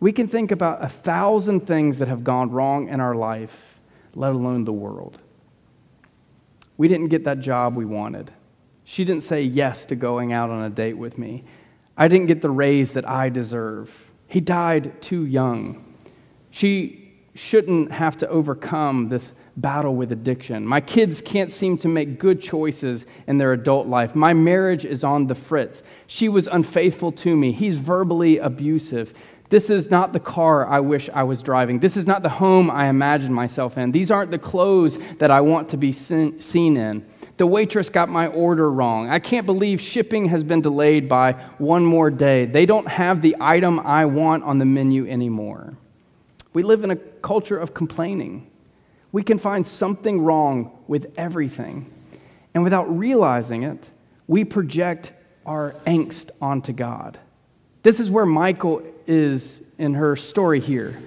we 0.00 0.12
can 0.12 0.28
think 0.28 0.50
about 0.50 0.85
a 0.85 0.88
thousand 0.90 1.66
things 1.66 1.97
that 1.97 2.09
have 2.09 2.25
gone 2.25 2.50
wrong 2.50 2.90
in 2.90 3.00
our 3.00 3.14
life, 3.14 3.80
let 4.14 4.35
alone 4.35 4.66
the 4.66 4.73
world. 4.75 5.16
We 6.76 6.88
didn't 6.88 7.09
get 7.09 7.25
that 7.25 7.40
job 7.40 7.75
we 7.75 7.87
wanted. 7.87 8.30
She 8.85 9.06
didn't 9.06 9.23
say 9.23 9.40
yes 9.40 9.87
to 9.87 9.97
going 9.97 10.35
out 10.35 10.50
on 10.50 10.62
a 10.62 10.68
date 10.68 10.99
with 10.99 11.16
me. 11.16 11.45
I 11.97 12.06
didn't 12.06 12.26
get 12.26 12.42
the 12.42 12.50
raise 12.50 12.90
that 12.92 13.09
I 13.09 13.30
deserve. 13.30 14.12
He 14.26 14.42
died 14.42 15.00
too 15.00 15.25
young. 15.25 15.95
She 16.50 17.14
shouldn't 17.35 17.92
have 17.92 18.18
to 18.18 18.28
overcome 18.28 19.09
this 19.09 19.33
battle 19.57 19.97
with 19.97 20.13
addiction. 20.13 20.67
My 20.67 20.81
kids 20.81 21.23
can't 21.23 21.51
seem 21.51 21.79
to 21.79 21.89
make 21.89 22.19
good 22.19 22.43
choices 22.43 23.07
in 23.27 23.39
their 23.39 23.53
adult 23.53 23.87
life. 23.87 24.15
My 24.15 24.35
marriage 24.35 24.85
is 24.85 25.03
on 25.03 25.27
the 25.27 25.35
fritz. 25.35 25.83
She 26.07 26.29
was 26.29 26.47
unfaithful 26.47 27.13
to 27.13 27.35
me. 27.35 27.53
He's 27.53 27.77
verbally 27.77 28.39
abusive. 28.39 29.15
This 29.49 29.71
is 29.71 29.91
not 29.91 30.13
the 30.13 30.21
car 30.21 30.67
I 30.67 30.81
wish 30.81 31.09
I 31.15 31.23
was 31.23 31.41
driving. 31.41 31.79
This 31.79 31.97
is 31.97 32.07
not 32.07 32.23
the 32.23 32.29
home 32.29 32.71
I 32.71 32.89
imagine 32.89 33.33
myself 33.33 33.79
in. 33.79 33.93
These 33.93 34.11
aren't 34.11 34.31
the 34.31 34.39
clothes 34.39 34.99
that 35.19 35.31
I 35.31 35.41
want 35.41 35.69
to 35.71 35.77
be 35.77 35.93
seen 35.93 36.77
in. 36.77 37.07
The 37.37 37.47
waitress 37.47 37.89
got 37.89 38.09
my 38.09 38.27
order 38.29 38.71
wrong. 38.71 39.09
I 39.09 39.19
can't 39.19 39.47
believe 39.47 39.81
shipping 39.81 40.29
has 40.29 40.43
been 40.43 40.63
delayed 40.63 41.09
by 41.09 41.33
one 41.59 41.85
more 41.85 42.11
day. 42.11 42.47
They 42.47 42.67
don't 42.67 42.89
have 42.89 43.23
the 43.23 43.37
item 43.41 43.79
I 43.81 44.07
want 44.07 44.43
on 44.45 44.59
the 44.59 44.65
menu 44.65 45.07
anymore. 45.07 45.77
We 46.53 46.63
live 46.63 46.83
in 46.83 46.91
a 46.91 46.97
culture 46.97 47.59
of 47.59 47.73
complaining. 47.73 48.51
We 49.13 49.23
can 49.23 49.39
find 49.39 49.67
something 49.67 50.21
wrong 50.21 50.71
with 50.87 51.13
everything. 51.17 51.91
And 52.55 52.65
without 52.65 52.85
realizing 52.97 53.63
it, 53.63 53.89
we 54.27 54.45
project 54.45 55.13
our 55.45 55.73
angst 55.87 56.31
onto 56.41 56.73
God. 56.73 57.19
This 57.83 58.01
is 58.01 58.11
where 58.11 58.27
Michal 58.27 58.83
is 59.07 59.61
in 59.79 59.95
her 59.95 60.17
story 60.17 60.61
here. 60.61 61.01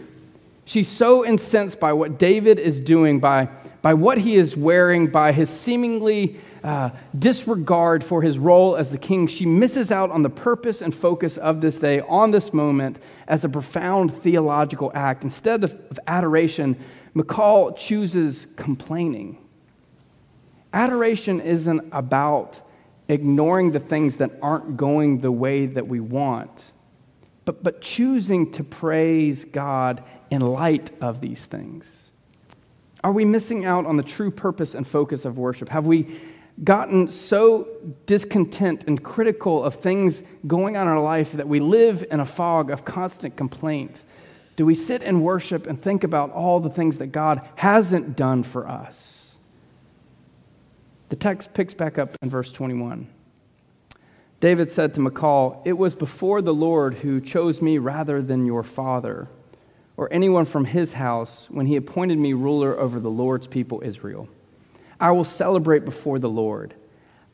She's 0.65 0.87
so 0.87 1.25
incensed 1.25 1.79
by 1.79 1.93
what 1.93 2.19
David 2.19 2.59
is 2.59 2.79
doing, 2.79 3.19
by, 3.19 3.49
by 3.81 3.95
what 3.95 4.19
he 4.19 4.35
is 4.35 4.55
wearing, 4.55 5.07
by 5.07 5.31
his 5.31 5.49
seemingly 5.49 6.39
uh, 6.63 6.91
disregard 7.17 8.03
for 8.03 8.21
his 8.21 8.37
role 8.37 8.75
as 8.75 8.91
the 8.91 8.97
king. 8.97 9.27
She 9.27 9.45
misses 9.45 9.91
out 9.91 10.11
on 10.11 10.21
the 10.21 10.29
purpose 10.29 10.81
and 10.81 10.93
focus 10.93 11.37
of 11.37 11.61
this 11.61 11.79
day, 11.79 12.01
on 12.01 12.31
this 12.31 12.53
moment, 12.53 12.99
as 13.27 13.43
a 13.43 13.49
profound 13.49 14.13
theological 14.13 14.91
act. 14.93 15.23
Instead 15.23 15.63
of, 15.63 15.73
of 15.89 15.99
adoration, 16.07 16.77
Michal 17.13 17.73
chooses 17.73 18.47
complaining. 18.55 19.37
Adoration 20.73 21.41
isn't 21.41 21.89
about 21.91 22.59
ignoring 23.07 23.71
the 23.71 23.79
things 23.79 24.17
that 24.17 24.31
aren't 24.41 24.77
going 24.77 25.21
the 25.21 25.31
way 25.31 25.65
that 25.65 25.87
we 25.87 25.99
want, 25.99 26.71
but, 27.45 27.63
but 27.63 27.81
choosing 27.81 28.51
to 28.51 28.63
praise 28.63 29.45
God 29.45 30.05
in 30.29 30.41
light 30.41 30.91
of 31.01 31.19
these 31.21 31.45
things. 31.45 32.09
Are 33.03 33.11
we 33.11 33.25
missing 33.25 33.65
out 33.65 33.85
on 33.85 33.97
the 33.97 34.03
true 34.03 34.29
purpose 34.29 34.75
and 34.75 34.87
focus 34.87 35.25
of 35.25 35.37
worship? 35.37 35.69
Have 35.69 35.87
we 35.87 36.19
gotten 36.63 37.09
so 37.09 37.67
discontent 38.05 38.83
and 38.85 39.01
critical 39.01 39.63
of 39.63 39.75
things 39.75 40.21
going 40.45 40.75
on 40.75 40.87
in 40.87 40.93
our 40.93 41.01
life 41.01 41.31
that 41.31 41.47
we 41.47 41.59
live 41.59 42.05
in 42.11 42.19
a 42.19 42.25
fog 42.25 42.69
of 42.69 42.83
constant 42.83 43.37
complaint 43.37 44.03
do 44.59 44.65
we 44.65 44.75
sit 44.75 45.01
and 45.01 45.23
worship 45.23 45.67
and 45.67 45.81
think 45.81 46.03
about 46.03 46.31
all 46.31 46.59
the 46.59 46.69
things 46.69 46.97
that 46.97 47.13
God 47.13 47.47
hasn't 47.55 48.17
done 48.17 48.43
for 48.43 48.67
us? 48.67 49.37
The 51.07 51.15
text 51.15 51.53
picks 51.53 51.73
back 51.73 51.97
up 51.97 52.13
in 52.21 52.29
verse 52.29 52.51
21. 52.51 53.07
David 54.41 54.69
said 54.69 54.93
to 54.95 54.99
Michal, 54.99 55.61
It 55.63 55.77
was 55.77 55.95
before 55.95 56.41
the 56.41 56.53
Lord 56.53 56.95
who 56.95 57.21
chose 57.21 57.61
me 57.61 57.77
rather 57.77 58.21
than 58.21 58.45
your 58.45 58.63
father 58.63 59.29
or 59.95 60.11
anyone 60.11 60.43
from 60.43 60.65
his 60.65 60.91
house 60.91 61.47
when 61.49 61.67
he 61.67 61.77
appointed 61.77 62.17
me 62.17 62.33
ruler 62.33 62.77
over 62.77 62.99
the 62.99 63.09
Lord's 63.09 63.47
people 63.47 63.81
Israel. 63.81 64.27
I 64.99 65.11
will 65.11 65.23
celebrate 65.23 65.85
before 65.85 66.19
the 66.19 66.27
Lord. 66.27 66.73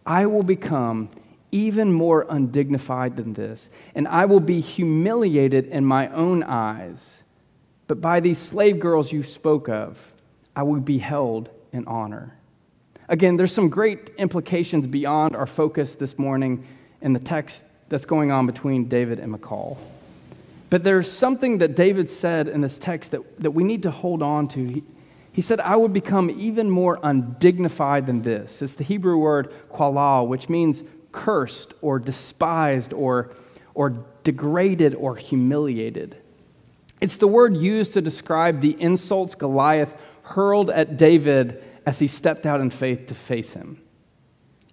I 0.06 0.28
will 0.28 0.44
become 0.44 1.10
even 1.52 1.92
more 1.92 2.26
undignified 2.30 3.16
than 3.18 3.34
this, 3.34 3.70
and 3.94 4.08
I 4.08 4.26
will 4.26 4.40
be 4.40 4.62
humiliated 4.62 5.68
in 5.68 5.86
my 5.86 6.10
own 6.10 6.44
eyes. 6.44 7.24
But 7.88 8.02
by 8.02 8.20
these 8.20 8.40
slave 8.40 8.80
girls 8.80 9.12
you 9.12 9.24
spoke 9.24 9.70
of, 9.70 10.00
I 10.56 10.64
will 10.64 10.80
be 10.80 10.98
held 10.98 11.50
in 11.72 11.86
honor. 11.88 12.38
Again, 13.08 13.38
there's 13.38 13.54
some 13.54 13.70
great 13.70 14.10
implications 14.18 14.88
beyond 14.88 15.36
our 15.36 15.46
focus 15.46 15.96
this 15.96 16.18
morning 16.18 16.66
in 17.02 17.14
the 17.14 17.20
text 17.20 17.64
that's 17.90 18.06
going 18.06 18.32
on 18.32 18.48
between 18.48 18.88
David 18.88 19.20
and 19.20 19.32
Michal. 19.32 19.78
But 20.70 20.84
there's 20.84 21.12
something 21.12 21.60
that 21.60 21.76
David 21.76 22.10
said 22.10 22.48
in 22.48 22.62
this 22.62 22.80
text 22.80 23.12
that, 23.12 23.40
that 23.40 23.52
we 23.52 23.64
need 23.64 23.84
to 23.84 23.92
hold 23.92 24.24
on 24.24 24.48
to. 24.50 24.66
He, 24.66 24.84
he 25.32 25.42
said, 25.42 25.60
I 25.60 25.76
would 25.76 25.94
become 25.94 26.32
even 26.32 26.70
more 26.70 27.00
undignified 27.04 28.08
than 28.08 28.24
this. 28.24 28.62
It's 28.62 28.74
the 28.74 28.84
Hebrew 28.84 29.18
word 29.18 29.54
qualal, 29.72 30.28
which 30.28 30.50
means 30.50 30.82
cursed 31.16 31.74
or 31.82 31.98
despised 31.98 32.94
or, 32.94 33.34
or 33.74 34.06
degraded 34.24 34.94
or 34.94 35.16
humiliated. 35.16 36.22
It's 37.02 37.18
the 37.18 37.28
word 37.28 37.56
used 37.56 37.94
to 37.94 38.02
describe 38.02 38.62
the 38.62 38.80
insults 38.80 39.34
Goliath 39.34 39.94
hurled 40.24 40.70
at 40.70 40.98
David 40.98 41.64
as 41.86 42.00
he 42.00 42.08
stepped 42.08 42.46
out 42.46 42.62
in 42.62 42.70
faith 42.70 43.08
to 43.08 43.16
face 43.16 43.52
him. 43.52 43.82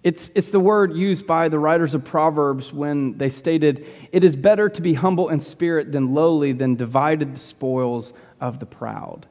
It's, 0.03 0.29
it's 0.35 0.49
the 0.49 0.59
word 0.59 0.93
used 0.93 1.25
by 1.25 1.47
the 1.47 1.59
writers 1.59 1.93
of 1.93 2.03
Proverbs 2.03 2.73
when 2.73 3.17
they 3.17 3.29
stated, 3.29 3.85
It 4.11 4.23
is 4.25 4.35
better 4.35 4.67
to 4.67 4.81
be 4.81 4.95
humble 4.95 5.29
in 5.29 5.39
spirit 5.39 5.93
than 5.93 6.13
lowly, 6.13 6.51
than 6.51 6.75
divided 6.75 7.35
the 7.35 7.39
spoils 7.39 8.11
of 8.41 8.59
the 8.59 8.65
proud. 8.65 9.27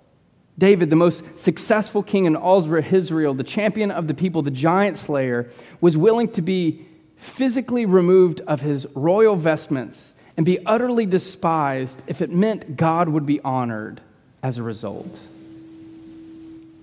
David, 0.57 0.89
the 0.89 0.97
most 0.97 1.39
successful 1.39 2.03
king 2.03 2.25
in 2.25 2.37
all 2.37 2.75
Israel, 2.75 3.35
the 3.35 3.45
champion 3.45 3.91
of 3.91 4.07
the 4.07 4.15
people, 4.15 4.43
the 4.43 4.51
giant 4.51 4.97
slayer, 4.97 5.51
was 5.81 5.97
willing 5.97 6.31
to 6.33 6.43
be 6.43 6.87
physically 7.23 7.87
removed 7.87 8.41
of 8.43 8.61
his 8.61 8.87
royal 8.95 9.37
vestments 9.37 10.13
and 10.37 10.45
be 10.45 10.59
utterly 10.67 11.07
despised 11.07 12.03
if 12.09 12.21
it 12.21 12.31
meant 12.31 12.77
God 12.77 13.09
would 13.09 13.25
be 13.25 13.41
honored 13.41 14.01
as 14.43 14.59
a 14.59 14.63
result. 14.63 15.21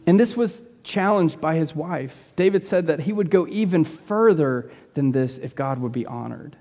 And 0.07 0.19
this 0.19 0.37
was 0.37 0.59
challenged 0.83 1.41
by 1.41 1.55
his 1.55 1.75
wife. 1.75 2.15
David 2.37 2.65
said 2.65 2.87
that 2.87 3.01
he 3.01 3.11
would 3.11 3.29
go 3.29 3.47
even 3.47 3.83
further 3.83 4.71
than 4.93 5.11
this 5.11 5.37
if 5.37 5.55
God 5.55 5.79
would 5.79 5.91
be 5.91 6.05
honored. 6.05 6.55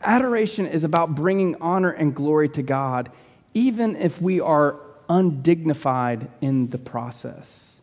Adoration 0.00 0.66
is 0.66 0.82
about 0.82 1.14
bringing 1.14 1.54
honor 1.60 1.90
and 1.90 2.14
glory 2.14 2.48
to 2.50 2.62
God, 2.62 3.10
even 3.52 3.94
if 3.94 4.22
we 4.22 4.40
are 4.40 4.80
undignified 5.08 6.28
in 6.40 6.70
the 6.70 6.78
process. 6.78 7.74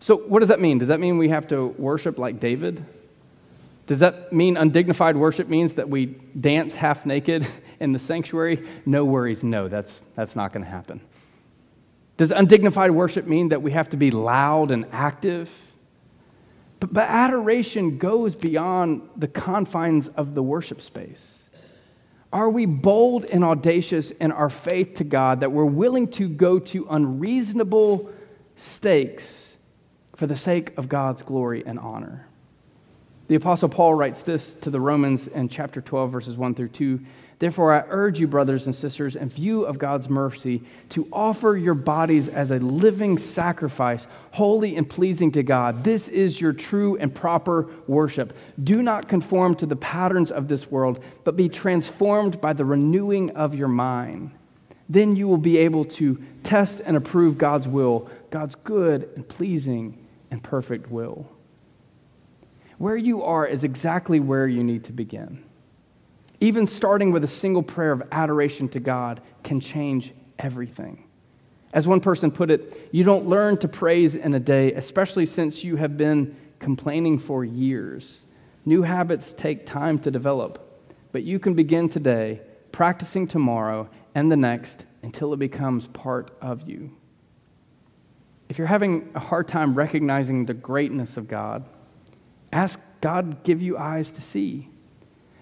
So, 0.00 0.18
what 0.18 0.40
does 0.40 0.50
that 0.50 0.60
mean? 0.60 0.78
Does 0.78 0.88
that 0.88 1.00
mean 1.00 1.16
we 1.16 1.30
have 1.30 1.48
to 1.48 1.66
worship 1.66 2.18
like 2.18 2.38
David? 2.38 2.84
Does 3.86 4.00
that 4.00 4.32
mean 4.32 4.56
undignified 4.56 5.16
worship 5.16 5.48
means 5.48 5.74
that 5.74 5.88
we 5.88 6.06
dance 6.06 6.74
half 6.74 7.06
naked 7.06 7.46
in 7.80 7.92
the 7.92 7.98
sanctuary? 7.98 8.66
No 8.84 9.04
worries, 9.04 9.42
no, 9.42 9.68
that's, 9.68 10.02
that's 10.14 10.34
not 10.34 10.52
going 10.52 10.64
to 10.64 10.70
happen. 10.70 11.00
Does 12.16 12.30
undignified 12.30 12.90
worship 12.90 13.26
mean 13.26 13.50
that 13.50 13.62
we 13.62 13.72
have 13.72 13.90
to 13.90 13.96
be 13.96 14.10
loud 14.10 14.70
and 14.70 14.86
active? 14.90 15.50
But, 16.80 16.92
but 16.92 17.08
adoration 17.08 17.98
goes 17.98 18.34
beyond 18.34 19.02
the 19.16 19.28
confines 19.28 20.08
of 20.08 20.34
the 20.34 20.42
worship 20.42 20.82
space. 20.82 21.44
Are 22.32 22.50
we 22.50 22.66
bold 22.66 23.24
and 23.24 23.44
audacious 23.44 24.10
in 24.10 24.32
our 24.32 24.50
faith 24.50 24.94
to 24.96 25.04
God 25.04 25.40
that 25.40 25.52
we're 25.52 25.64
willing 25.64 26.08
to 26.12 26.28
go 26.28 26.58
to 26.58 26.86
unreasonable 26.90 28.10
stakes 28.56 29.56
for 30.16 30.26
the 30.26 30.36
sake 30.36 30.76
of 30.76 30.88
God's 30.88 31.22
glory 31.22 31.62
and 31.64 31.78
honor? 31.78 32.26
The 33.28 33.34
Apostle 33.34 33.68
Paul 33.68 33.94
writes 33.94 34.22
this 34.22 34.54
to 34.60 34.70
the 34.70 34.80
Romans 34.80 35.26
in 35.26 35.48
chapter 35.48 35.80
12, 35.80 36.12
verses 36.12 36.36
1 36.36 36.54
through 36.54 36.68
2. 36.68 37.00
Therefore, 37.40 37.74
I 37.74 37.84
urge 37.88 38.20
you, 38.20 38.28
brothers 38.28 38.66
and 38.66 38.74
sisters, 38.74 39.16
in 39.16 39.28
view 39.28 39.64
of 39.64 39.80
God's 39.80 40.08
mercy, 40.08 40.62
to 40.90 41.08
offer 41.12 41.56
your 41.56 41.74
bodies 41.74 42.28
as 42.28 42.52
a 42.52 42.60
living 42.60 43.18
sacrifice, 43.18 44.06
holy 44.30 44.76
and 44.76 44.88
pleasing 44.88 45.32
to 45.32 45.42
God. 45.42 45.82
This 45.82 46.06
is 46.06 46.40
your 46.40 46.52
true 46.52 46.96
and 46.98 47.12
proper 47.12 47.68
worship. 47.88 48.38
Do 48.62 48.80
not 48.80 49.08
conform 49.08 49.56
to 49.56 49.66
the 49.66 49.76
patterns 49.76 50.30
of 50.30 50.46
this 50.46 50.70
world, 50.70 51.02
but 51.24 51.34
be 51.34 51.48
transformed 51.48 52.40
by 52.40 52.52
the 52.52 52.64
renewing 52.64 53.30
of 53.36 53.56
your 53.56 53.68
mind. 53.68 54.30
Then 54.88 55.16
you 55.16 55.26
will 55.26 55.36
be 55.36 55.58
able 55.58 55.84
to 55.84 56.22
test 56.44 56.80
and 56.86 56.96
approve 56.96 57.38
God's 57.38 57.66
will, 57.66 58.08
God's 58.30 58.54
good 58.54 59.10
and 59.16 59.28
pleasing 59.28 60.06
and 60.30 60.42
perfect 60.44 60.92
will. 60.92 61.28
Where 62.78 62.96
you 62.96 63.22
are 63.22 63.46
is 63.46 63.64
exactly 63.64 64.20
where 64.20 64.46
you 64.46 64.62
need 64.62 64.84
to 64.84 64.92
begin. 64.92 65.42
Even 66.40 66.66
starting 66.66 67.12
with 67.12 67.24
a 67.24 67.28
single 67.28 67.62
prayer 67.62 67.92
of 67.92 68.02
adoration 68.12 68.68
to 68.70 68.80
God 68.80 69.22
can 69.42 69.60
change 69.60 70.12
everything. 70.38 71.04
As 71.72 71.86
one 71.86 72.00
person 72.00 72.30
put 72.30 72.50
it, 72.50 72.88
you 72.92 73.04
don't 73.04 73.26
learn 73.26 73.56
to 73.58 73.68
praise 73.68 74.14
in 74.14 74.34
a 74.34 74.40
day, 74.40 74.72
especially 74.72 75.26
since 75.26 75.64
you 75.64 75.76
have 75.76 75.96
been 75.96 76.36
complaining 76.58 77.18
for 77.18 77.44
years. 77.44 78.24
New 78.64 78.82
habits 78.82 79.32
take 79.32 79.66
time 79.66 79.98
to 80.00 80.10
develop, 80.10 80.86
but 81.12 81.22
you 81.22 81.38
can 81.38 81.54
begin 81.54 81.88
today, 81.88 82.40
practicing 82.72 83.26
tomorrow 83.26 83.88
and 84.14 84.30
the 84.30 84.36
next 84.36 84.84
until 85.02 85.32
it 85.32 85.38
becomes 85.38 85.86
part 85.88 86.36
of 86.40 86.68
you. 86.68 86.90
If 88.48 88.58
you're 88.58 88.66
having 88.66 89.10
a 89.14 89.20
hard 89.20 89.48
time 89.48 89.74
recognizing 89.74 90.46
the 90.46 90.54
greatness 90.54 91.16
of 91.16 91.28
God, 91.28 91.68
ask 92.56 92.80
God 93.02 93.44
give 93.44 93.60
you 93.60 93.76
eyes 93.76 94.10
to 94.12 94.22
see. 94.22 94.68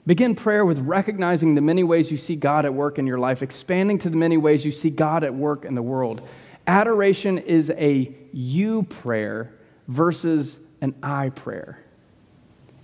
Begin 0.06 0.35
prayer 0.35 0.66
with 0.66 0.80
recognizing 0.80 1.54
the 1.54 1.61
many 1.61 1.85
ways 1.85 2.11
you 2.11 2.18
see 2.18 2.35
God 2.35 2.64
at 2.64 2.75
work 2.75 2.99
in 2.99 3.06
your 3.06 3.18
life, 3.18 3.40
expanding 3.40 3.99
to 3.99 4.11
the 4.11 4.16
many 4.16 4.37
ways 4.37 4.64
you 4.64 4.73
see 4.73 4.90
God 4.90 5.23
at 5.23 5.33
work 5.33 5.64
in 5.64 5.75
the 5.75 5.83
world. 5.83 6.26
Adoration 6.66 7.38
is 7.38 7.71
a 7.71 8.14
you 8.33 8.83
prayer 8.83 9.54
versus 9.87 10.59
an 10.80 10.94
I 11.02 11.30
prayer. 11.30 11.83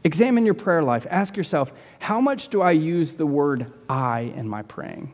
Examine 0.04 0.46
your 0.46 0.54
prayer 0.54 0.82
life. 0.82 1.06
Ask 1.10 1.36
yourself, 1.36 1.72
how 1.98 2.20
much 2.20 2.48
do 2.48 2.62
I 2.62 2.70
use 2.70 3.14
the 3.14 3.26
word 3.26 3.72
I 3.88 4.20
in 4.20 4.48
my 4.48 4.62
praying? 4.62 5.12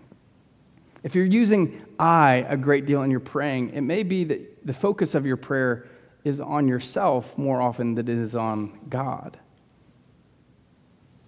If 1.02 1.14
you're 1.14 1.24
using 1.24 1.82
I 1.98 2.46
a 2.48 2.56
great 2.56 2.84
deal 2.84 3.02
in 3.02 3.10
your 3.10 3.20
praying, 3.20 3.70
it 3.70 3.80
may 3.80 4.02
be 4.02 4.24
that 4.24 4.66
the 4.66 4.74
focus 4.74 5.14
of 5.14 5.24
your 5.24 5.38
prayer 5.38 5.86
is 6.26 6.40
on 6.40 6.68
yourself 6.68 7.36
more 7.38 7.60
often 7.60 7.94
than 7.94 8.08
it 8.08 8.18
is 8.18 8.34
on 8.34 8.78
God. 8.88 9.38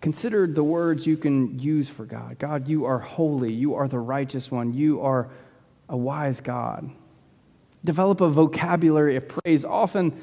Consider 0.00 0.47
the 0.47 0.62
words 0.62 1.07
you 1.07 1.17
can 1.17 1.59
use 1.59 1.88
for 1.88 2.05
God. 2.05 2.38
God, 2.38 2.69
you 2.69 2.85
are 2.85 2.99
holy. 2.99 3.52
You 3.52 3.75
are 3.75 3.88
the 3.88 3.99
righteous 3.99 4.50
one. 4.50 4.73
You 4.73 5.00
are 5.02 5.28
a 5.88 5.97
wise 5.97 6.40
God. 6.40 6.90
Develop 7.85 8.21
a 8.21 8.28
vocabulary 8.28 9.17
of 9.17 9.28
praise. 9.28 9.64
Often 9.64 10.21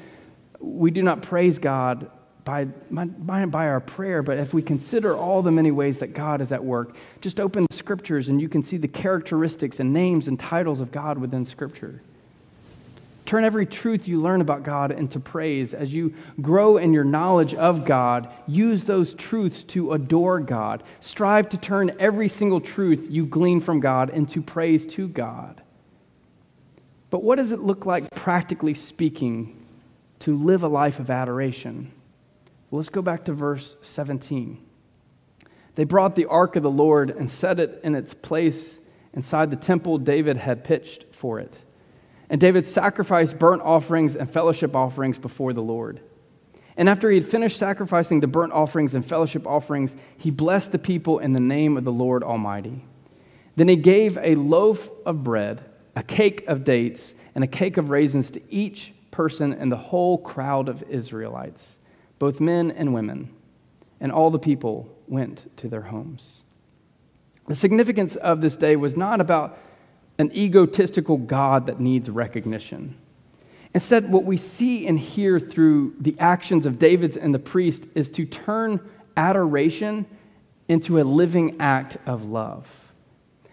we 0.60 0.90
do 0.90 1.02
not 1.02 1.22
praise 1.22 1.58
God 1.58 2.10
by, 2.44 2.64
by, 2.64 3.44
by 3.44 3.66
our 3.66 3.80
prayer, 3.80 4.22
but 4.22 4.38
if 4.38 4.54
we 4.54 4.62
consider 4.62 5.14
all 5.14 5.42
the 5.42 5.50
many 5.50 5.72
ways 5.72 5.98
that 5.98 6.14
God 6.14 6.40
is 6.40 6.52
at 6.52 6.64
work, 6.64 6.94
just 7.20 7.40
open 7.40 7.66
the 7.68 7.76
scriptures 7.76 8.28
and 8.28 8.40
you 8.40 8.48
can 8.48 8.62
see 8.62 8.76
the 8.76 8.88
characteristics 8.88 9.80
and 9.80 9.92
names 9.92 10.28
and 10.28 10.38
titles 10.38 10.80
of 10.80 10.92
God 10.92 11.18
within 11.18 11.44
Scripture. 11.44 12.00
Turn 13.26 13.42
every 13.42 13.66
truth 13.66 14.06
you 14.06 14.22
learn 14.22 14.40
about 14.40 14.62
God 14.62 14.92
into 14.92 15.18
praise. 15.18 15.74
As 15.74 15.92
you 15.92 16.14
grow 16.40 16.76
in 16.76 16.92
your 16.92 17.04
knowledge 17.04 17.54
of 17.54 17.84
God, 17.84 18.32
use 18.46 18.84
those 18.84 19.14
truths 19.14 19.64
to 19.64 19.92
adore 19.92 20.38
God. 20.38 20.84
Strive 21.00 21.48
to 21.48 21.58
turn 21.58 21.90
every 21.98 22.28
single 22.28 22.60
truth 22.60 23.08
you 23.10 23.26
glean 23.26 23.60
from 23.60 23.80
God 23.80 24.10
into 24.10 24.40
praise 24.40 24.86
to 24.94 25.08
God. 25.08 25.60
But 27.10 27.24
what 27.24 27.36
does 27.36 27.50
it 27.50 27.60
look 27.60 27.84
like, 27.84 28.08
practically 28.12 28.74
speaking, 28.74 29.66
to 30.20 30.36
live 30.36 30.62
a 30.62 30.68
life 30.68 31.00
of 31.00 31.10
adoration? 31.10 31.90
Well, 32.70 32.78
let's 32.78 32.90
go 32.90 33.02
back 33.02 33.24
to 33.24 33.32
verse 33.32 33.76
17. 33.80 34.64
They 35.74 35.84
brought 35.84 36.14
the 36.14 36.26
ark 36.26 36.54
of 36.54 36.62
the 36.62 36.70
Lord 36.70 37.10
and 37.10 37.28
set 37.28 37.58
it 37.58 37.80
in 37.82 37.96
its 37.96 38.14
place 38.14 38.78
inside 39.12 39.50
the 39.50 39.56
temple 39.56 39.98
David 39.98 40.36
had 40.36 40.62
pitched 40.62 41.06
for 41.12 41.40
it. 41.40 41.60
And 42.28 42.40
David 42.40 42.66
sacrificed 42.66 43.38
burnt 43.38 43.62
offerings 43.62 44.16
and 44.16 44.30
fellowship 44.30 44.74
offerings 44.74 45.18
before 45.18 45.52
the 45.52 45.62
Lord. 45.62 46.00
And 46.76 46.88
after 46.88 47.10
he 47.10 47.16
had 47.16 47.28
finished 47.28 47.56
sacrificing 47.56 48.20
the 48.20 48.26
burnt 48.26 48.52
offerings 48.52 48.94
and 48.94 49.04
fellowship 49.04 49.46
offerings, 49.46 49.94
he 50.18 50.30
blessed 50.30 50.72
the 50.72 50.78
people 50.78 51.18
in 51.18 51.32
the 51.32 51.40
name 51.40 51.76
of 51.76 51.84
the 51.84 51.92
Lord 51.92 52.22
Almighty. 52.22 52.84
Then 53.54 53.68
he 53.68 53.76
gave 53.76 54.18
a 54.18 54.34
loaf 54.34 54.90
of 55.06 55.24
bread, 55.24 55.62
a 55.94 56.02
cake 56.02 56.46
of 56.46 56.64
dates, 56.64 57.14
and 57.34 57.42
a 57.42 57.46
cake 57.46 57.78
of 57.78 57.88
raisins 57.88 58.30
to 58.32 58.42
each 58.52 58.92
person 59.10 59.54
in 59.54 59.70
the 59.70 59.76
whole 59.76 60.18
crowd 60.18 60.68
of 60.68 60.82
Israelites, 60.90 61.78
both 62.18 62.40
men 62.40 62.70
and 62.70 62.92
women. 62.92 63.30
And 63.98 64.12
all 64.12 64.30
the 64.30 64.38
people 64.38 64.94
went 65.08 65.56
to 65.58 65.68
their 65.68 65.82
homes. 65.82 66.42
The 67.48 67.54
significance 67.54 68.16
of 68.16 68.42
this 68.42 68.56
day 68.56 68.76
was 68.76 68.96
not 68.96 69.20
about 69.20 69.58
an 70.18 70.32
egotistical 70.32 71.18
God 71.18 71.66
that 71.66 71.80
needs 71.80 72.08
recognition. 72.08 72.96
Instead, 73.74 74.10
what 74.10 74.24
we 74.24 74.36
see 74.36 74.86
and 74.86 74.98
hear 74.98 75.38
through 75.38 75.94
the 76.00 76.16
actions 76.18 76.64
of 76.64 76.78
David's 76.78 77.16
and 77.16 77.34
the 77.34 77.38
priest 77.38 77.86
is 77.94 78.08
to 78.10 78.24
turn 78.24 78.80
adoration 79.16 80.06
into 80.68 81.00
a 81.00 81.04
living 81.04 81.56
act 81.60 81.98
of 82.06 82.24
love. 82.24 82.66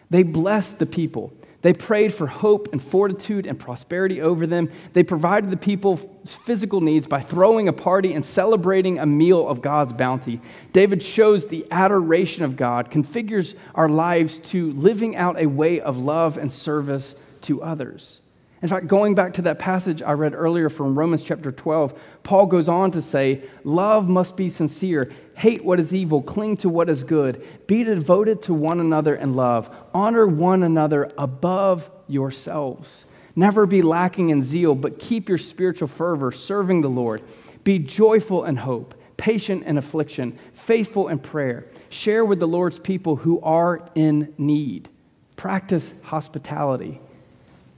They 0.09 0.23
blessed 0.23 0.79
the 0.79 0.85
people. 0.85 1.33
They 1.63 1.73
prayed 1.73 2.13
for 2.13 2.27
hope 2.27 2.71
and 2.73 2.83
fortitude 2.83 3.47
and 3.47 3.57
prosperity 3.57 4.21
over 4.21 4.45
them. 4.45 4.69
They 4.91 5.03
provided 5.03 5.49
the 5.49 5.57
people's 5.57 6.05
physical 6.25 6.81
needs 6.81 7.07
by 7.07 7.21
throwing 7.21 7.67
a 7.69 7.73
party 7.73 8.13
and 8.13 8.25
celebrating 8.25 8.99
a 8.99 9.05
meal 9.05 9.47
of 9.47 9.61
God's 9.61 9.93
bounty. 9.93 10.41
David 10.73 11.01
shows 11.01 11.47
the 11.47 11.65
adoration 11.71 12.43
of 12.43 12.57
God, 12.57 12.91
configures 12.91 13.55
our 13.73 13.89
lives 13.89 14.39
to 14.39 14.73
living 14.73 15.15
out 15.15 15.39
a 15.39 15.45
way 15.47 15.79
of 15.79 15.97
love 15.97 16.37
and 16.37 16.51
service 16.51 17.15
to 17.43 17.63
others. 17.63 18.19
In 18.63 18.69
fact, 18.69 18.87
going 18.87 19.13
back 19.13 19.33
to 19.33 19.41
that 19.41 19.59
passage 19.59 20.01
I 20.01 20.13
read 20.13 20.33
earlier 20.33 20.69
from 20.69 20.97
Romans 20.97 21.21
chapter 21.21 21.51
12, 21.51 21.99
Paul 22.23 22.45
goes 22.45 22.69
on 22.69 22.91
to 22.91 23.01
say, 23.01 23.43
Love 23.65 24.07
must 24.07 24.37
be 24.37 24.49
sincere. 24.49 25.11
Hate 25.35 25.65
what 25.65 25.81
is 25.81 25.93
evil. 25.93 26.21
Cling 26.21 26.55
to 26.57 26.69
what 26.69 26.89
is 26.89 27.03
good. 27.03 27.45
Be 27.67 27.83
devoted 27.83 28.41
to 28.43 28.53
one 28.53 28.79
another 28.79 29.15
in 29.15 29.35
love. 29.35 29.69
Honor 29.93 30.25
one 30.25 30.63
another 30.63 31.09
above 31.17 31.91
yourselves. 32.07 33.03
Never 33.35 33.65
be 33.65 33.81
lacking 33.81 34.29
in 34.29 34.41
zeal, 34.41 34.75
but 34.75 34.97
keep 34.97 35.27
your 35.27 35.37
spiritual 35.37 35.89
fervor 35.89 36.31
serving 36.31 36.79
the 36.79 36.89
Lord. 36.89 37.21
Be 37.65 37.79
joyful 37.79 38.45
in 38.45 38.55
hope, 38.55 38.95
patient 39.17 39.65
in 39.65 39.77
affliction, 39.77 40.39
faithful 40.53 41.09
in 41.09 41.19
prayer. 41.19 41.67
Share 41.89 42.23
with 42.23 42.39
the 42.39 42.47
Lord's 42.47 42.79
people 42.79 43.17
who 43.17 43.41
are 43.41 43.85
in 43.93 44.33
need. 44.37 44.87
Practice 45.35 45.93
hospitality. 46.03 47.01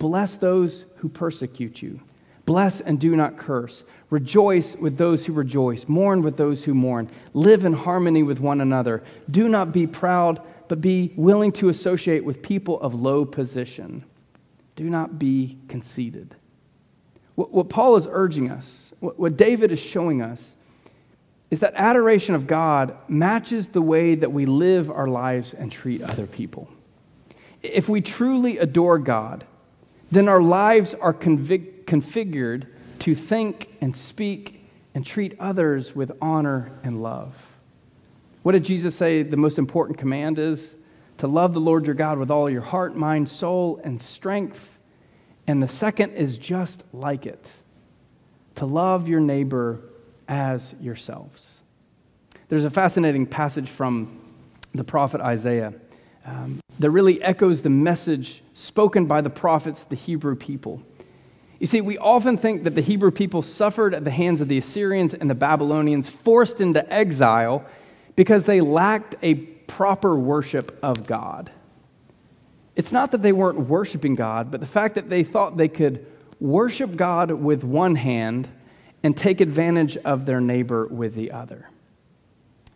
Bless 0.05 0.37
those 0.37 0.85
who 0.97 1.09
persecute 1.09 1.81
you. 1.81 1.99
Bless 2.45 2.79
and 2.79 2.99
do 2.99 3.15
not 3.15 3.39
curse. 3.39 3.83
Rejoice 4.11 4.75
with 4.75 4.99
those 4.99 5.25
who 5.25 5.33
rejoice. 5.33 5.87
Mourn 5.87 6.21
with 6.21 6.37
those 6.37 6.65
who 6.65 6.75
mourn. 6.75 7.09
Live 7.33 7.65
in 7.65 7.73
harmony 7.73 8.21
with 8.21 8.39
one 8.39 8.61
another. 8.61 9.01
Do 9.31 9.49
not 9.49 9.71
be 9.71 9.87
proud, 9.87 10.39
but 10.67 10.79
be 10.79 11.11
willing 11.15 11.51
to 11.53 11.69
associate 11.69 12.23
with 12.23 12.43
people 12.43 12.79
of 12.81 12.93
low 12.93 13.25
position. 13.25 14.05
Do 14.75 14.83
not 14.83 15.17
be 15.17 15.57
conceited. 15.69 16.35
What, 17.33 17.51
what 17.51 17.69
Paul 17.69 17.95
is 17.95 18.07
urging 18.07 18.51
us, 18.51 18.93
what, 18.99 19.17
what 19.17 19.35
David 19.35 19.71
is 19.71 19.79
showing 19.79 20.21
us, 20.21 20.55
is 21.49 21.61
that 21.61 21.73
adoration 21.75 22.35
of 22.35 22.45
God 22.45 22.95
matches 23.07 23.69
the 23.69 23.81
way 23.81 24.13
that 24.13 24.31
we 24.31 24.45
live 24.45 24.91
our 24.91 25.07
lives 25.07 25.55
and 25.55 25.71
treat 25.71 26.03
other 26.03 26.27
people. 26.27 26.69
If 27.63 27.89
we 27.89 28.01
truly 28.01 28.59
adore 28.59 28.99
God, 28.99 29.45
then 30.11 30.27
our 30.27 30.41
lives 30.41 30.93
are 30.93 31.13
convic- 31.13 31.85
configured 31.85 32.67
to 32.99 33.15
think 33.15 33.75
and 33.81 33.95
speak 33.95 34.67
and 34.93 35.05
treat 35.05 35.35
others 35.39 35.95
with 35.95 36.11
honor 36.21 36.71
and 36.83 37.01
love. 37.01 37.35
What 38.43 38.53
did 38.53 38.63
Jesus 38.63 38.95
say 38.95 39.23
the 39.23 39.37
most 39.37 39.57
important 39.57 39.97
command 39.97 40.39
is? 40.39 40.75
To 41.19 41.27
love 41.27 41.53
the 41.53 41.59
Lord 41.59 41.85
your 41.85 41.95
God 41.95 42.19
with 42.19 42.29
all 42.29 42.49
your 42.49 42.61
heart, 42.61 42.95
mind, 42.95 43.29
soul, 43.29 43.79
and 43.83 44.01
strength. 44.01 44.79
And 45.47 45.61
the 45.61 45.67
second 45.67 46.13
is 46.13 46.37
just 46.37 46.83
like 46.93 47.25
it 47.25 47.51
to 48.55 48.65
love 48.65 49.07
your 49.09 49.19
neighbor 49.19 49.81
as 50.27 50.73
yourselves. 50.79 51.45
There's 52.47 52.65
a 52.65 52.69
fascinating 52.69 53.25
passage 53.25 53.69
from 53.69 54.33
the 54.73 54.83
prophet 54.83 55.21
Isaiah 55.21 55.73
um, 56.25 56.59
that 56.79 56.89
really 56.89 57.21
echoes 57.21 57.61
the 57.61 57.69
message 57.69 58.41
spoken 58.53 59.05
by 59.05 59.21
the 59.21 59.29
prophets, 59.29 59.83
the 59.83 59.95
Hebrew 59.95 60.35
people. 60.35 60.81
You 61.59 61.67
see, 61.67 61.81
we 61.81 61.97
often 61.97 62.37
think 62.37 62.63
that 62.63 62.75
the 62.75 62.81
Hebrew 62.81 63.11
people 63.11 63.41
suffered 63.41 63.93
at 63.93 64.03
the 64.03 64.11
hands 64.11 64.41
of 64.41 64.47
the 64.47 64.57
Assyrians 64.57 65.13
and 65.13 65.29
the 65.29 65.35
Babylonians, 65.35 66.09
forced 66.09 66.59
into 66.59 66.91
exile 66.91 67.65
because 68.15 68.43
they 68.43 68.61
lacked 68.61 69.15
a 69.21 69.35
proper 69.35 70.15
worship 70.15 70.77
of 70.83 71.07
God. 71.07 71.51
It's 72.75 72.91
not 72.91 73.11
that 73.11 73.21
they 73.21 73.31
weren't 73.31 73.59
worshiping 73.69 74.15
God, 74.15 74.51
but 74.51 74.59
the 74.59 74.65
fact 74.65 74.95
that 74.95 75.09
they 75.09 75.23
thought 75.23 75.55
they 75.55 75.69
could 75.69 76.05
worship 76.41 76.95
God 76.95 77.31
with 77.31 77.63
one 77.63 77.95
hand 77.95 78.49
and 79.01 79.15
take 79.15 79.39
advantage 79.39 79.95
of 79.97 80.25
their 80.25 80.41
neighbor 80.41 80.87
with 80.87 81.15
the 81.15 81.31
other. 81.31 81.69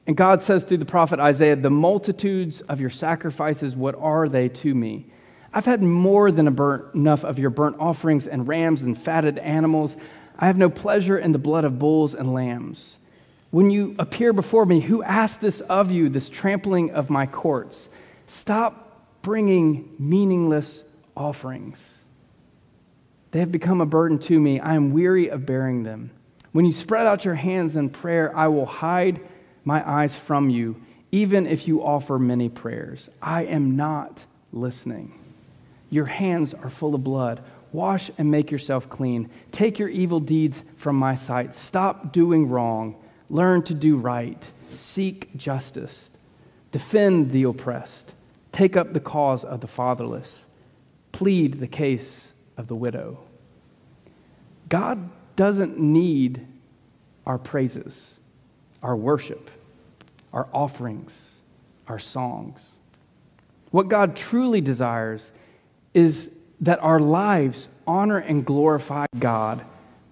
And 0.10 0.18
God 0.18 0.42
says 0.42 0.64
through 0.64 0.78
the 0.78 0.86
prophet 0.86 1.20
Isaiah, 1.20 1.56
The 1.56 1.70
multitudes 1.70 2.62
of 2.62 2.82
your 2.82 2.90
sacrifices, 2.90 3.76
what 3.76 3.94
are 3.94 4.28
they 4.28 4.50
to 4.50 4.74
me? 4.74 5.06
I've 5.54 5.66
had 5.66 5.84
more 5.84 6.32
than 6.32 6.52
burnt, 6.56 6.96
enough 6.96 7.24
of 7.24 7.38
your 7.38 7.52
burnt 7.52 7.76
offerings 7.78 8.26
and 8.26 8.48
rams 8.48 8.82
and 8.82 8.98
fatted 8.98 9.38
animals. 9.38 9.96
I 10.40 10.48
have 10.48 10.58
no 10.58 10.72
pleasure 10.72 11.16
in 11.16 11.32
the 11.32 11.38
blood 11.38 11.64
of 11.64 11.78
bulls 11.78 12.16
and 12.16 12.34
lambs. 12.34 12.98
When 13.52 13.70
you 13.70 13.96
appear 14.00 14.34
before 14.34 14.66
me, 14.66 14.80
who 14.80 15.04
asked 15.04 15.42
this 15.42 15.62
of 15.62 15.92
you, 15.92 16.10
this 16.10 16.28
trampling 16.28 16.90
of 16.90 17.12
my 17.12 17.28
courts? 17.28 17.88
Stop 18.26 19.06
bringing 19.22 19.94
meaningless 20.00 20.82
offerings. 21.16 22.04
They 23.30 23.42
have 23.42 23.52
become 23.52 23.80
a 23.80 23.86
burden 23.86 24.18
to 24.22 24.40
me. 24.40 24.60
I 24.60 24.74
am 24.74 24.92
weary 24.92 25.28
of 25.28 25.46
bearing 25.46 25.84
them. 25.84 26.10
When 26.52 26.66
you 26.66 26.74
spread 26.74 27.06
out 27.06 27.26
your 27.26 27.36
hands 27.36 27.76
in 27.76 27.92
prayer, 27.92 28.36
I 28.36 28.48
will 28.48 28.66
hide 28.66 29.20
my 29.64 29.88
eyes 29.90 30.16
from 30.16 30.50
you, 30.50 30.82
even 31.12 31.48
if 31.48 31.68
you 31.68 31.84
offer 31.84 32.20
many 32.20 32.50
prayers. 32.50 33.10
I 33.22 33.44
am 33.46 33.76
not 33.76 34.26
listening. 34.52 35.20
Your 35.90 36.06
hands 36.06 36.54
are 36.54 36.70
full 36.70 36.96
of 36.96 37.04
blood. 37.04 37.44
Wash 37.72 38.10
and 38.18 38.32
make 38.32 38.52
yourself 38.52 38.90
clean. 38.90 39.30
Take 39.52 39.80
your 39.80 39.90
evil 39.90 40.20
deeds 40.20 40.64
from 40.76 40.96
my 40.96 41.16
sight. 41.16 41.54
Stop 41.54 42.12
doing 42.12 42.50
wrong. 42.50 42.96
Learn 43.30 43.62
to 43.64 43.74
do 43.74 43.96
right. 43.96 44.50
Seek 44.72 45.36
justice. 45.36 46.10
Defend 46.72 47.32
the 47.32 47.44
oppressed. 47.44 48.14
Take 48.52 48.76
up 48.76 48.94
the 48.94 49.00
cause 49.00 49.44
of 49.44 49.62
the 49.62 49.68
fatherless. 49.68 50.46
Plead 51.12 51.60
the 51.60 51.68
case 51.68 52.28
of 52.58 52.68
the 52.68 52.76
widow. 52.76 53.24
God 54.68 55.10
doesn't 55.36 55.80
need 55.80 56.48
our 57.26 57.38
praises, 57.38 58.09
our 58.82 58.96
worship, 58.96 59.50
our 60.34 60.48
offerings, 60.54 61.36
our 61.88 62.00
songs. 62.00 62.60
What 63.72 63.88
God 63.88 64.16
truly 64.16 64.62
desires 64.62 65.32
is 65.94 66.30
that 66.62 66.82
our 66.84 67.00
lives 67.00 67.68
honor 67.86 68.18
and 68.18 68.46
glorify 68.46 69.06
God 69.18 69.66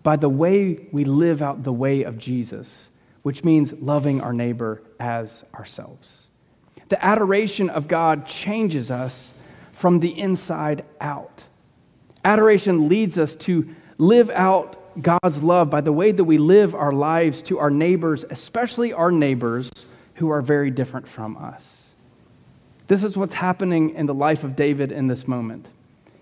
by 0.03 0.15
the 0.15 0.29
way 0.29 0.87
we 0.91 1.03
live 1.03 1.41
out 1.41 1.63
the 1.63 1.73
way 1.73 2.03
of 2.03 2.17
Jesus, 2.17 2.89
which 3.23 3.43
means 3.43 3.73
loving 3.73 4.21
our 4.21 4.33
neighbor 4.33 4.81
as 4.99 5.43
ourselves. 5.53 6.27
The 6.89 7.03
adoration 7.03 7.69
of 7.69 7.87
God 7.87 8.25
changes 8.25 8.89
us 8.89 9.33
from 9.71 9.99
the 9.99 10.17
inside 10.17 10.85
out. 11.01 11.43
Adoration 12.23 12.87
leads 12.87 13.17
us 13.17 13.35
to 13.35 13.75
live 13.97 14.29
out 14.29 14.81
God's 15.01 15.43
love 15.43 15.69
by 15.69 15.81
the 15.81 15.93
way 15.93 16.11
that 16.11 16.23
we 16.23 16.37
live 16.37 16.73
our 16.73 16.91
lives 16.91 17.41
to 17.43 17.59
our 17.59 17.69
neighbors, 17.69 18.25
especially 18.29 18.93
our 18.93 19.11
neighbors 19.11 19.71
who 20.15 20.29
are 20.29 20.41
very 20.41 20.71
different 20.71 21.07
from 21.07 21.37
us. 21.37 21.89
This 22.87 23.03
is 23.03 23.17
what's 23.17 23.35
happening 23.35 23.91
in 23.91 24.05
the 24.05 24.13
life 24.13 24.43
of 24.43 24.55
David 24.55 24.91
in 24.91 25.07
this 25.07 25.27
moment. 25.27 25.67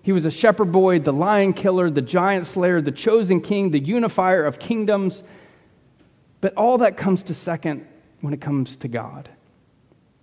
He 0.02 0.12
was 0.12 0.24
a 0.24 0.30
shepherd 0.30 0.70
boy, 0.70 0.98
the 0.98 1.12
lion 1.12 1.52
killer, 1.52 1.90
the 1.90 2.02
giant 2.02 2.46
slayer, 2.46 2.80
the 2.80 2.92
chosen 2.92 3.40
king, 3.40 3.70
the 3.70 3.78
unifier 3.78 4.44
of 4.44 4.58
kingdoms. 4.58 5.22
But 6.40 6.54
all 6.54 6.78
that 6.78 6.96
comes 6.96 7.22
to 7.24 7.34
second 7.34 7.86
when 8.20 8.34
it 8.34 8.40
comes 8.40 8.76
to 8.78 8.88
God. 8.88 9.28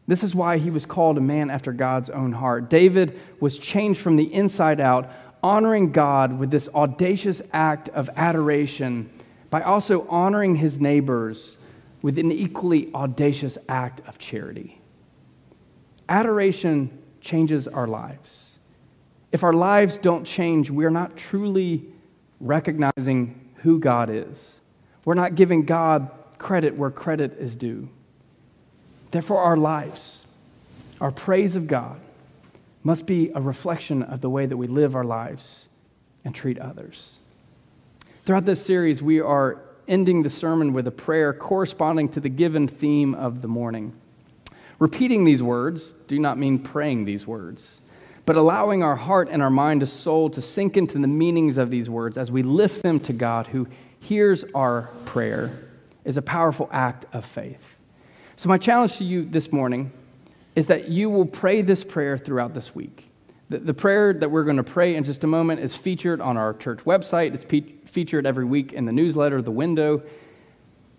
This 0.08 0.24
is 0.24 0.36
why 0.36 0.58
he 0.58 0.70
was 0.70 0.86
called 0.86 1.18
a 1.18 1.22
man 1.22 1.50
after 1.50 1.72
God's 1.72 2.10
own 2.10 2.34
heart. 2.34 2.70
David 2.70 3.20
was 3.40 3.58
changed 3.58 4.02
from 4.02 4.18
the 4.18 4.34
inside 4.34 4.82
out, 4.82 5.10
honoring 5.44 5.92
God 5.92 6.40
with 6.40 6.50
this 6.50 6.70
audacious 6.70 7.42
act 7.52 7.90
of 7.90 8.10
adoration 8.16 9.10
by 9.50 9.62
also 9.62 10.08
honoring 10.08 10.56
his 10.56 10.80
neighbors 10.80 11.58
with 12.02 12.18
an 12.18 12.32
equally 12.32 12.90
audacious 12.96 13.58
act 13.68 14.02
of 14.08 14.18
charity. 14.18 14.80
Adoration 16.08 16.98
changes 17.22 17.68
our 17.68 17.88
lives. 17.88 18.52
If 19.32 19.44
our 19.44 19.54
lives 19.54 19.98
don't 19.98 20.26
change, 20.26 20.70
we're 20.70 20.90
not 20.90 21.18
truly 21.18 21.86
recognizing 22.40 23.50
who 23.58 23.80
God 23.80 24.10
is. 24.10 24.60
We're 25.06 25.14
not 25.14 25.36
giving 25.36 25.66
God 25.66 26.10
credit 26.38 26.76
where 26.76 26.92
credit 26.92 27.38
is 27.40 27.56
due. 27.56 27.90
Therefore, 29.12 29.40
our 29.40 29.58
lives, 29.58 30.26
our 31.00 31.12
praise 31.12 31.56
of 31.56 31.68
God, 31.68 32.00
must 32.84 33.06
be 33.06 33.32
a 33.34 33.42
reflection 33.42 34.04
of 34.04 34.22
the 34.22 34.30
way 34.30 34.46
that 34.46 34.58
we 34.58 34.68
live 34.68 34.96
our 34.96 35.04
lives 35.04 35.68
and 36.26 36.36
treat 36.36 36.60
others. 36.60 37.14
Throughout 38.26 38.46
this 38.46 38.64
series, 38.66 39.02
we 39.02 39.20
are 39.20 39.62
ending 39.88 40.24
the 40.24 40.30
sermon 40.30 40.74
with 40.74 40.88
a 40.88 40.92
prayer 40.92 41.34
corresponding 41.34 42.10
to 42.10 42.20
the 42.20 42.30
given 42.30 42.68
theme 42.68 43.16
of 43.16 43.42
the 43.42 43.48
morning. 43.48 43.94
Repeating 44.80 45.24
these 45.24 45.44
words 45.44 45.96
do 46.08 46.20
not 46.20 46.38
mean 46.38 46.60
praying 46.60 47.06
these 47.06 47.28
words, 47.28 47.80
but 48.26 48.36
allowing 48.36 48.84
our 48.84 48.96
heart 48.96 49.30
and 49.30 49.42
our 49.42 49.50
mind 49.50 49.82
and 49.82 49.90
soul 49.90 50.30
to 50.30 50.42
sink 50.42 50.78
into 50.78 50.98
the 50.98 51.08
meanings 51.08 51.58
of 51.58 51.70
these 51.70 51.90
words 51.90 52.18
as 52.18 52.32
we 52.32 52.44
lift 52.44 52.82
them 52.82 53.00
to 53.02 53.14
God 53.14 53.48
who 53.48 53.68
hears 54.00 54.44
our 54.56 54.90
prayer 55.06 55.52
is 56.04 56.18
a 56.18 56.22
powerful 56.22 56.70
act 56.72 57.06
of 57.14 57.26
faith. 57.26 57.78
So, 58.36 58.50
my 58.50 58.58
challenge 58.58 58.98
to 58.98 59.04
you 59.04 59.24
this 59.26 59.52
morning 59.52 59.92
is 60.56 60.68
that 60.68 60.90
you 60.90 61.10
will 61.10 61.26
pray 61.26 61.62
this 61.62 61.84
prayer 61.84 62.18
throughout 62.18 62.54
this 62.54 62.76
week. 62.76 63.08
The, 63.50 63.60
the 63.60 63.74
prayer 63.74 64.14
that 64.14 64.30
we're 64.30 64.44
going 64.44 64.58
to 64.58 64.64
pray 64.64 64.96
in 64.96 65.04
just 65.04 65.24
a 65.24 65.28
moment 65.28 65.60
is 65.60 65.76
featured 65.76 66.22
on 66.22 66.38
our 66.38 66.54
church 66.54 66.80
website. 66.80 67.34
It's 67.34 67.44
pe- 67.44 67.62
featured 67.86 68.26
every 68.26 68.46
week 68.46 68.74
in 68.74 68.86
the 68.86 68.92
newsletter, 68.92 69.42
The 69.42 69.52
Window. 69.52 70.04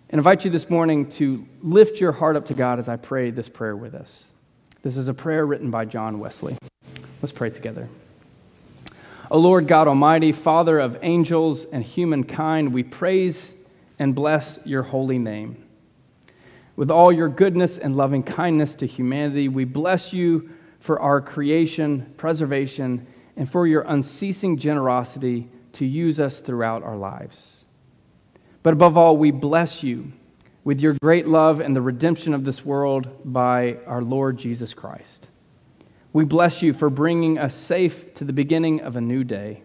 And 0.09 0.19
invite 0.19 0.45
you 0.45 0.51
this 0.51 0.69
morning 0.69 1.09
to 1.11 1.45
lift 1.61 1.99
your 1.99 2.11
heart 2.11 2.35
up 2.35 2.45
to 2.47 2.53
God 2.53 2.79
as 2.79 2.87
I 2.87 2.95
pray 2.95 3.31
this 3.31 3.49
prayer 3.49 3.75
with 3.75 3.95
us. 3.95 4.25
This 4.83 4.97
is 4.97 5.07
a 5.07 5.13
prayer 5.13 5.45
written 5.45 5.71
by 5.71 5.85
John 5.85 6.19
Wesley. 6.19 6.57
Let's 7.21 7.33
pray 7.33 7.49
together. 7.49 7.89
O 9.31 9.39
Lord 9.39 9.67
God 9.67 9.87
Almighty, 9.87 10.31
Father 10.31 10.79
of 10.79 10.99
angels 11.01 11.65
and 11.65 11.83
humankind, 11.83 12.71
we 12.71 12.83
praise 12.83 13.55
and 13.97 14.13
bless 14.13 14.59
your 14.63 14.83
holy 14.83 15.17
name. 15.17 15.64
With 16.75 16.91
all 16.91 17.11
your 17.11 17.29
goodness 17.29 17.77
and 17.77 17.95
loving 17.95 18.23
kindness 18.23 18.75
to 18.75 18.87
humanity, 18.87 19.47
we 19.47 19.63
bless 19.63 20.11
you 20.11 20.49
for 20.79 20.99
our 20.99 21.21
creation, 21.21 22.13
preservation, 22.17 23.07
and 23.37 23.49
for 23.49 23.65
your 23.65 23.81
unceasing 23.81 24.57
generosity 24.57 25.49
to 25.73 25.85
use 25.85 26.19
us 26.19 26.39
throughout 26.39 26.83
our 26.83 26.97
lives. 26.97 27.65
But 28.63 28.73
above 28.73 28.97
all, 28.97 29.15
we 29.15 29.31
bless 29.31 29.83
you 29.83 30.11
with 30.63 30.81
your 30.81 30.95
great 31.01 31.27
love 31.27 31.59
and 31.59 31.75
the 31.75 31.81
redemption 31.81 32.33
of 32.33 32.43
this 32.43 32.65
world 32.65 33.07
by 33.23 33.77
our 33.85 34.01
Lord 34.01 34.37
Jesus 34.37 34.73
Christ. 34.73 35.27
We 36.11 36.25
bless 36.25 36.61
you 36.61 36.73
for 36.73 36.89
bringing 36.89 37.37
us 37.37 37.53
safe 37.53 38.13
to 38.15 38.23
the 38.23 38.33
beginning 38.33 38.81
of 38.81 38.95
a 38.95 39.01
new 39.01 39.23
day. 39.23 39.63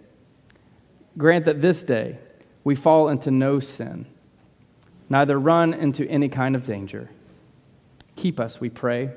Grant 1.16 1.44
that 1.46 1.62
this 1.62 1.82
day 1.82 2.18
we 2.62 2.74
fall 2.74 3.08
into 3.08 3.30
no 3.30 3.60
sin 3.60 4.06
neither 5.10 5.38
run 5.38 5.74
into 5.74 6.08
any 6.08 6.28
kind 6.28 6.56
of 6.56 6.64
danger. 6.64 7.10
Keep 8.16 8.40
us, 8.40 8.60
we 8.60 8.70
pray, 8.70 9.10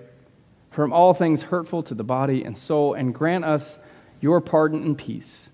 from 0.71 0.91
all 0.91 1.13
things 1.13 1.43
hurtful 1.43 1.83
to 1.83 1.93
the 1.93 2.03
body 2.03 2.43
and 2.43 2.57
soul, 2.57 2.95
and 2.95 3.13
grant 3.13 3.45
us 3.45 3.77
your 4.19 4.41
pardon 4.41 4.83
and 4.83 4.97
peace, 4.97 5.51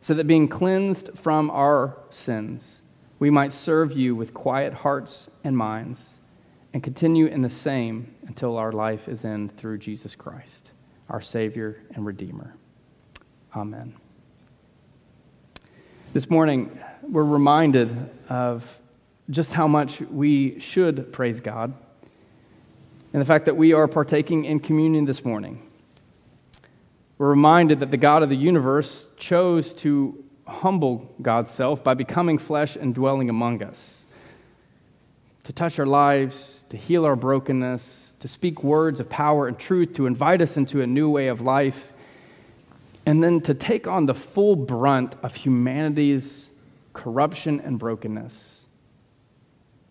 so 0.00 0.12
that 0.12 0.26
being 0.26 0.46
cleansed 0.48 1.10
from 1.14 1.50
our 1.50 1.96
sins, 2.10 2.76
we 3.18 3.30
might 3.30 3.52
serve 3.52 3.92
you 3.92 4.14
with 4.14 4.34
quiet 4.34 4.74
hearts 4.74 5.28
and 5.42 5.56
minds, 5.56 6.10
and 6.74 6.82
continue 6.82 7.26
in 7.26 7.40
the 7.40 7.48
same 7.48 8.14
until 8.26 8.58
our 8.58 8.72
life 8.72 9.08
is 9.08 9.24
end 9.24 9.56
through 9.56 9.78
Jesus 9.78 10.14
Christ, 10.14 10.72
our 11.08 11.22
Savior 11.22 11.78
and 11.94 12.04
Redeemer. 12.04 12.54
Amen. 13.56 13.94
This 16.12 16.28
morning, 16.28 16.78
we're 17.02 17.24
reminded 17.24 18.10
of 18.28 18.80
just 19.30 19.54
how 19.54 19.66
much 19.66 20.00
we 20.00 20.58
should 20.60 21.12
praise 21.12 21.40
God 21.40 21.74
and 23.12 23.20
the 23.20 23.24
fact 23.24 23.46
that 23.46 23.56
we 23.56 23.72
are 23.72 23.88
partaking 23.88 24.44
in 24.44 24.60
communion 24.60 25.04
this 25.04 25.24
morning. 25.24 25.62
We're 27.16 27.30
reminded 27.30 27.80
that 27.80 27.90
the 27.90 27.96
God 27.96 28.22
of 28.22 28.28
the 28.28 28.36
universe 28.36 29.08
chose 29.16 29.72
to 29.74 30.22
humble 30.46 31.14
God's 31.22 31.52
self 31.52 31.82
by 31.82 31.94
becoming 31.94 32.38
flesh 32.38 32.76
and 32.76 32.94
dwelling 32.94 33.30
among 33.30 33.62
us, 33.62 34.04
to 35.44 35.52
touch 35.52 35.78
our 35.78 35.86
lives, 35.86 36.64
to 36.70 36.76
heal 36.76 37.06
our 37.06 37.16
brokenness, 37.16 38.14
to 38.20 38.28
speak 38.28 38.62
words 38.64 39.00
of 39.00 39.08
power 39.08 39.46
and 39.46 39.58
truth, 39.58 39.94
to 39.94 40.06
invite 40.06 40.42
us 40.42 40.56
into 40.56 40.82
a 40.82 40.86
new 40.86 41.08
way 41.08 41.28
of 41.28 41.40
life, 41.40 41.92
and 43.06 43.22
then 43.22 43.40
to 43.42 43.54
take 43.54 43.86
on 43.86 44.06
the 44.06 44.14
full 44.14 44.56
brunt 44.56 45.14
of 45.22 45.36
humanity's 45.36 46.50
corruption 46.92 47.60
and 47.60 47.78
brokenness 47.78 48.53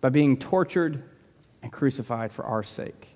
by 0.04 0.10
being 0.10 0.36
tortured 0.36 1.02
and 1.62 1.72
crucified 1.72 2.30
for 2.30 2.44
our 2.44 2.62
sake. 2.62 3.08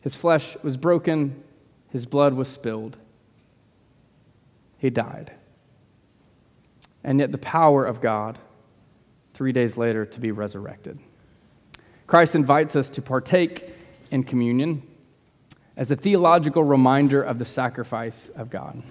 His 0.00 0.16
flesh 0.16 0.56
was 0.64 0.76
broken, 0.76 1.44
his 1.90 2.04
blood 2.04 2.34
was 2.34 2.48
spilled. 2.48 2.96
He 4.78 4.90
died. 4.90 5.30
And 7.04 7.20
yet, 7.20 7.30
the 7.30 7.38
power 7.38 7.84
of 7.84 8.00
God, 8.00 8.36
three 9.32 9.52
days 9.52 9.76
later, 9.76 10.04
to 10.04 10.18
be 10.18 10.32
resurrected. 10.32 10.98
Christ 12.08 12.34
invites 12.34 12.74
us 12.74 12.90
to 12.90 13.00
partake 13.00 13.72
in 14.10 14.24
communion 14.24 14.82
as 15.76 15.92
a 15.92 15.96
theological 15.96 16.64
reminder 16.64 17.22
of 17.22 17.38
the 17.38 17.44
sacrifice 17.44 18.28
of 18.30 18.50
God. 18.50 18.82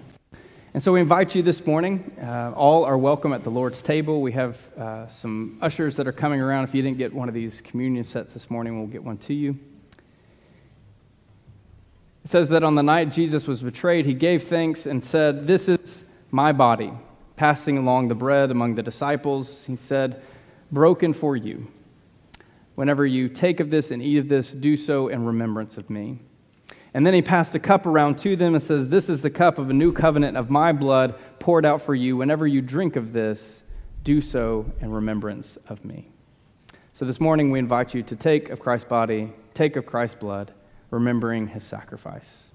And 0.78 0.82
so 0.84 0.92
we 0.92 1.00
invite 1.00 1.34
you 1.34 1.42
this 1.42 1.66
morning. 1.66 2.08
Uh, 2.22 2.52
all 2.54 2.84
are 2.84 2.96
welcome 2.96 3.32
at 3.32 3.42
the 3.42 3.50
Lord's 3.50 3.82
table. 3.82 4.22
We 4.22 4.30
have 4.30 4.56
uh, 4.78 5.08
some 5.08 5.58
ushers 5.60 5.96
that 5.96 6.06
are 6.06 6.12
coming 6.12 6.40
around. 6.40 6.62
If 6.68 6.72
you 6.72 6.82
didn't 6.82 6.98
get 6.98 7.12
one 7.12 7.26
of 7.26 7.34
these 7.34 7.60
communion 7.60 8.04
sets 8.04 8.32
this 8.32 8.48
morning, 8.48 8.78
we'll 8.78 8.86
get 8.86 9.02
one 9.02 9.18
to 9.18 9.34
you. 9.34 9.58
It 12.24 12.30
says 12.30 12.48
that 12.50 12.62
on 12.62 12.76
the 12.76 12.84
night 12.84 13.10
Jesus 13.10 13.48
was 13.48 13.60
betrayed, 13.60 14.06
he 14.06 14.14
gave 14.14 14.44
thanks 14.44 14.86
and 14.86 15.02
said, 15.02 15.48
This 15.48 15.68
is 15.68 16.04
my 16.30 16.52
body. 16.52 16.92
Passing 17.34 17.76
along 17.76 18.06
the 18.06 18.14
bread 18.14 18.52
among 18.52 18.76
the 18.76 18.82
disciples, 18.84 19.64
he 19.64 19.74
said, 19.74 20.22
Broken 20.70 21.12
for 21.12 21.34
you. 21.34 21.66
Whenever 22.76 23.04
you 23.04 23.28
take 23.28 23.58
of 23.58 23.70
this 23.70 23.90
and 23.90 24.00
eat 24.00 24.18
of 24.18 24.28
this, 24.28 24.52
do 24.52 24.76
so 24.76 25.08
in 25.08 25.24
remembrance 25.24 25.76
of 25.76 25.90
me. 25.90 26.20
And 26.94 27.06
then 27.06 27.14
he 27.14 27.22
passed 27.22 27.54
a 27.54 27.58
cup 27.58 27.86
around 27.86 28.18
to 28.18 28.36
them 28.36 28.54
and 28.54 28.62
says, 28.62 28.88
This 28.88 29.08
is 29.08 29.22
the 29.22 29.30
cup 29.30 29.58
of 29.58 29.70
a 29.70 29.74
new 29.74 29.92
covenant 29.92 30.36
of 30.36 30.50
my 30.50 30.72
blood 30.72 31.14
poured 31.38 31.66
out 31.66 31.82
for 31.82 31.94
you. 31.94 32.16
Whenever 32.16 32.46
you 32.46 32.62
drink 32.62 32.96
of 32.96 33.12
this, 33.12 33.62
do 34.04 34.20
so 34.20 34.70
in 34.80 34.90
remembrance 34.90 35.58
of 35.68 35.84
me. 35.84 36.08
So 36.94 37.04
this 37.04 37.20
morning 37.20 37.50
we 37.50 37.58
invite 37.58 37.94
you 37.94 38.02
to 38.02 38.16
take 38.16 38.48
of 38.48 38.58
Christ's 38.58 38.88
body, 38.88 39.32
take 39.54 39.76
of 39.76 39.86
Christ's 39.86 40.16
blood, 40.16 40.52
remembering 40.90 41.48
his 41.48 41.62
sacrifice. 41.62 42.47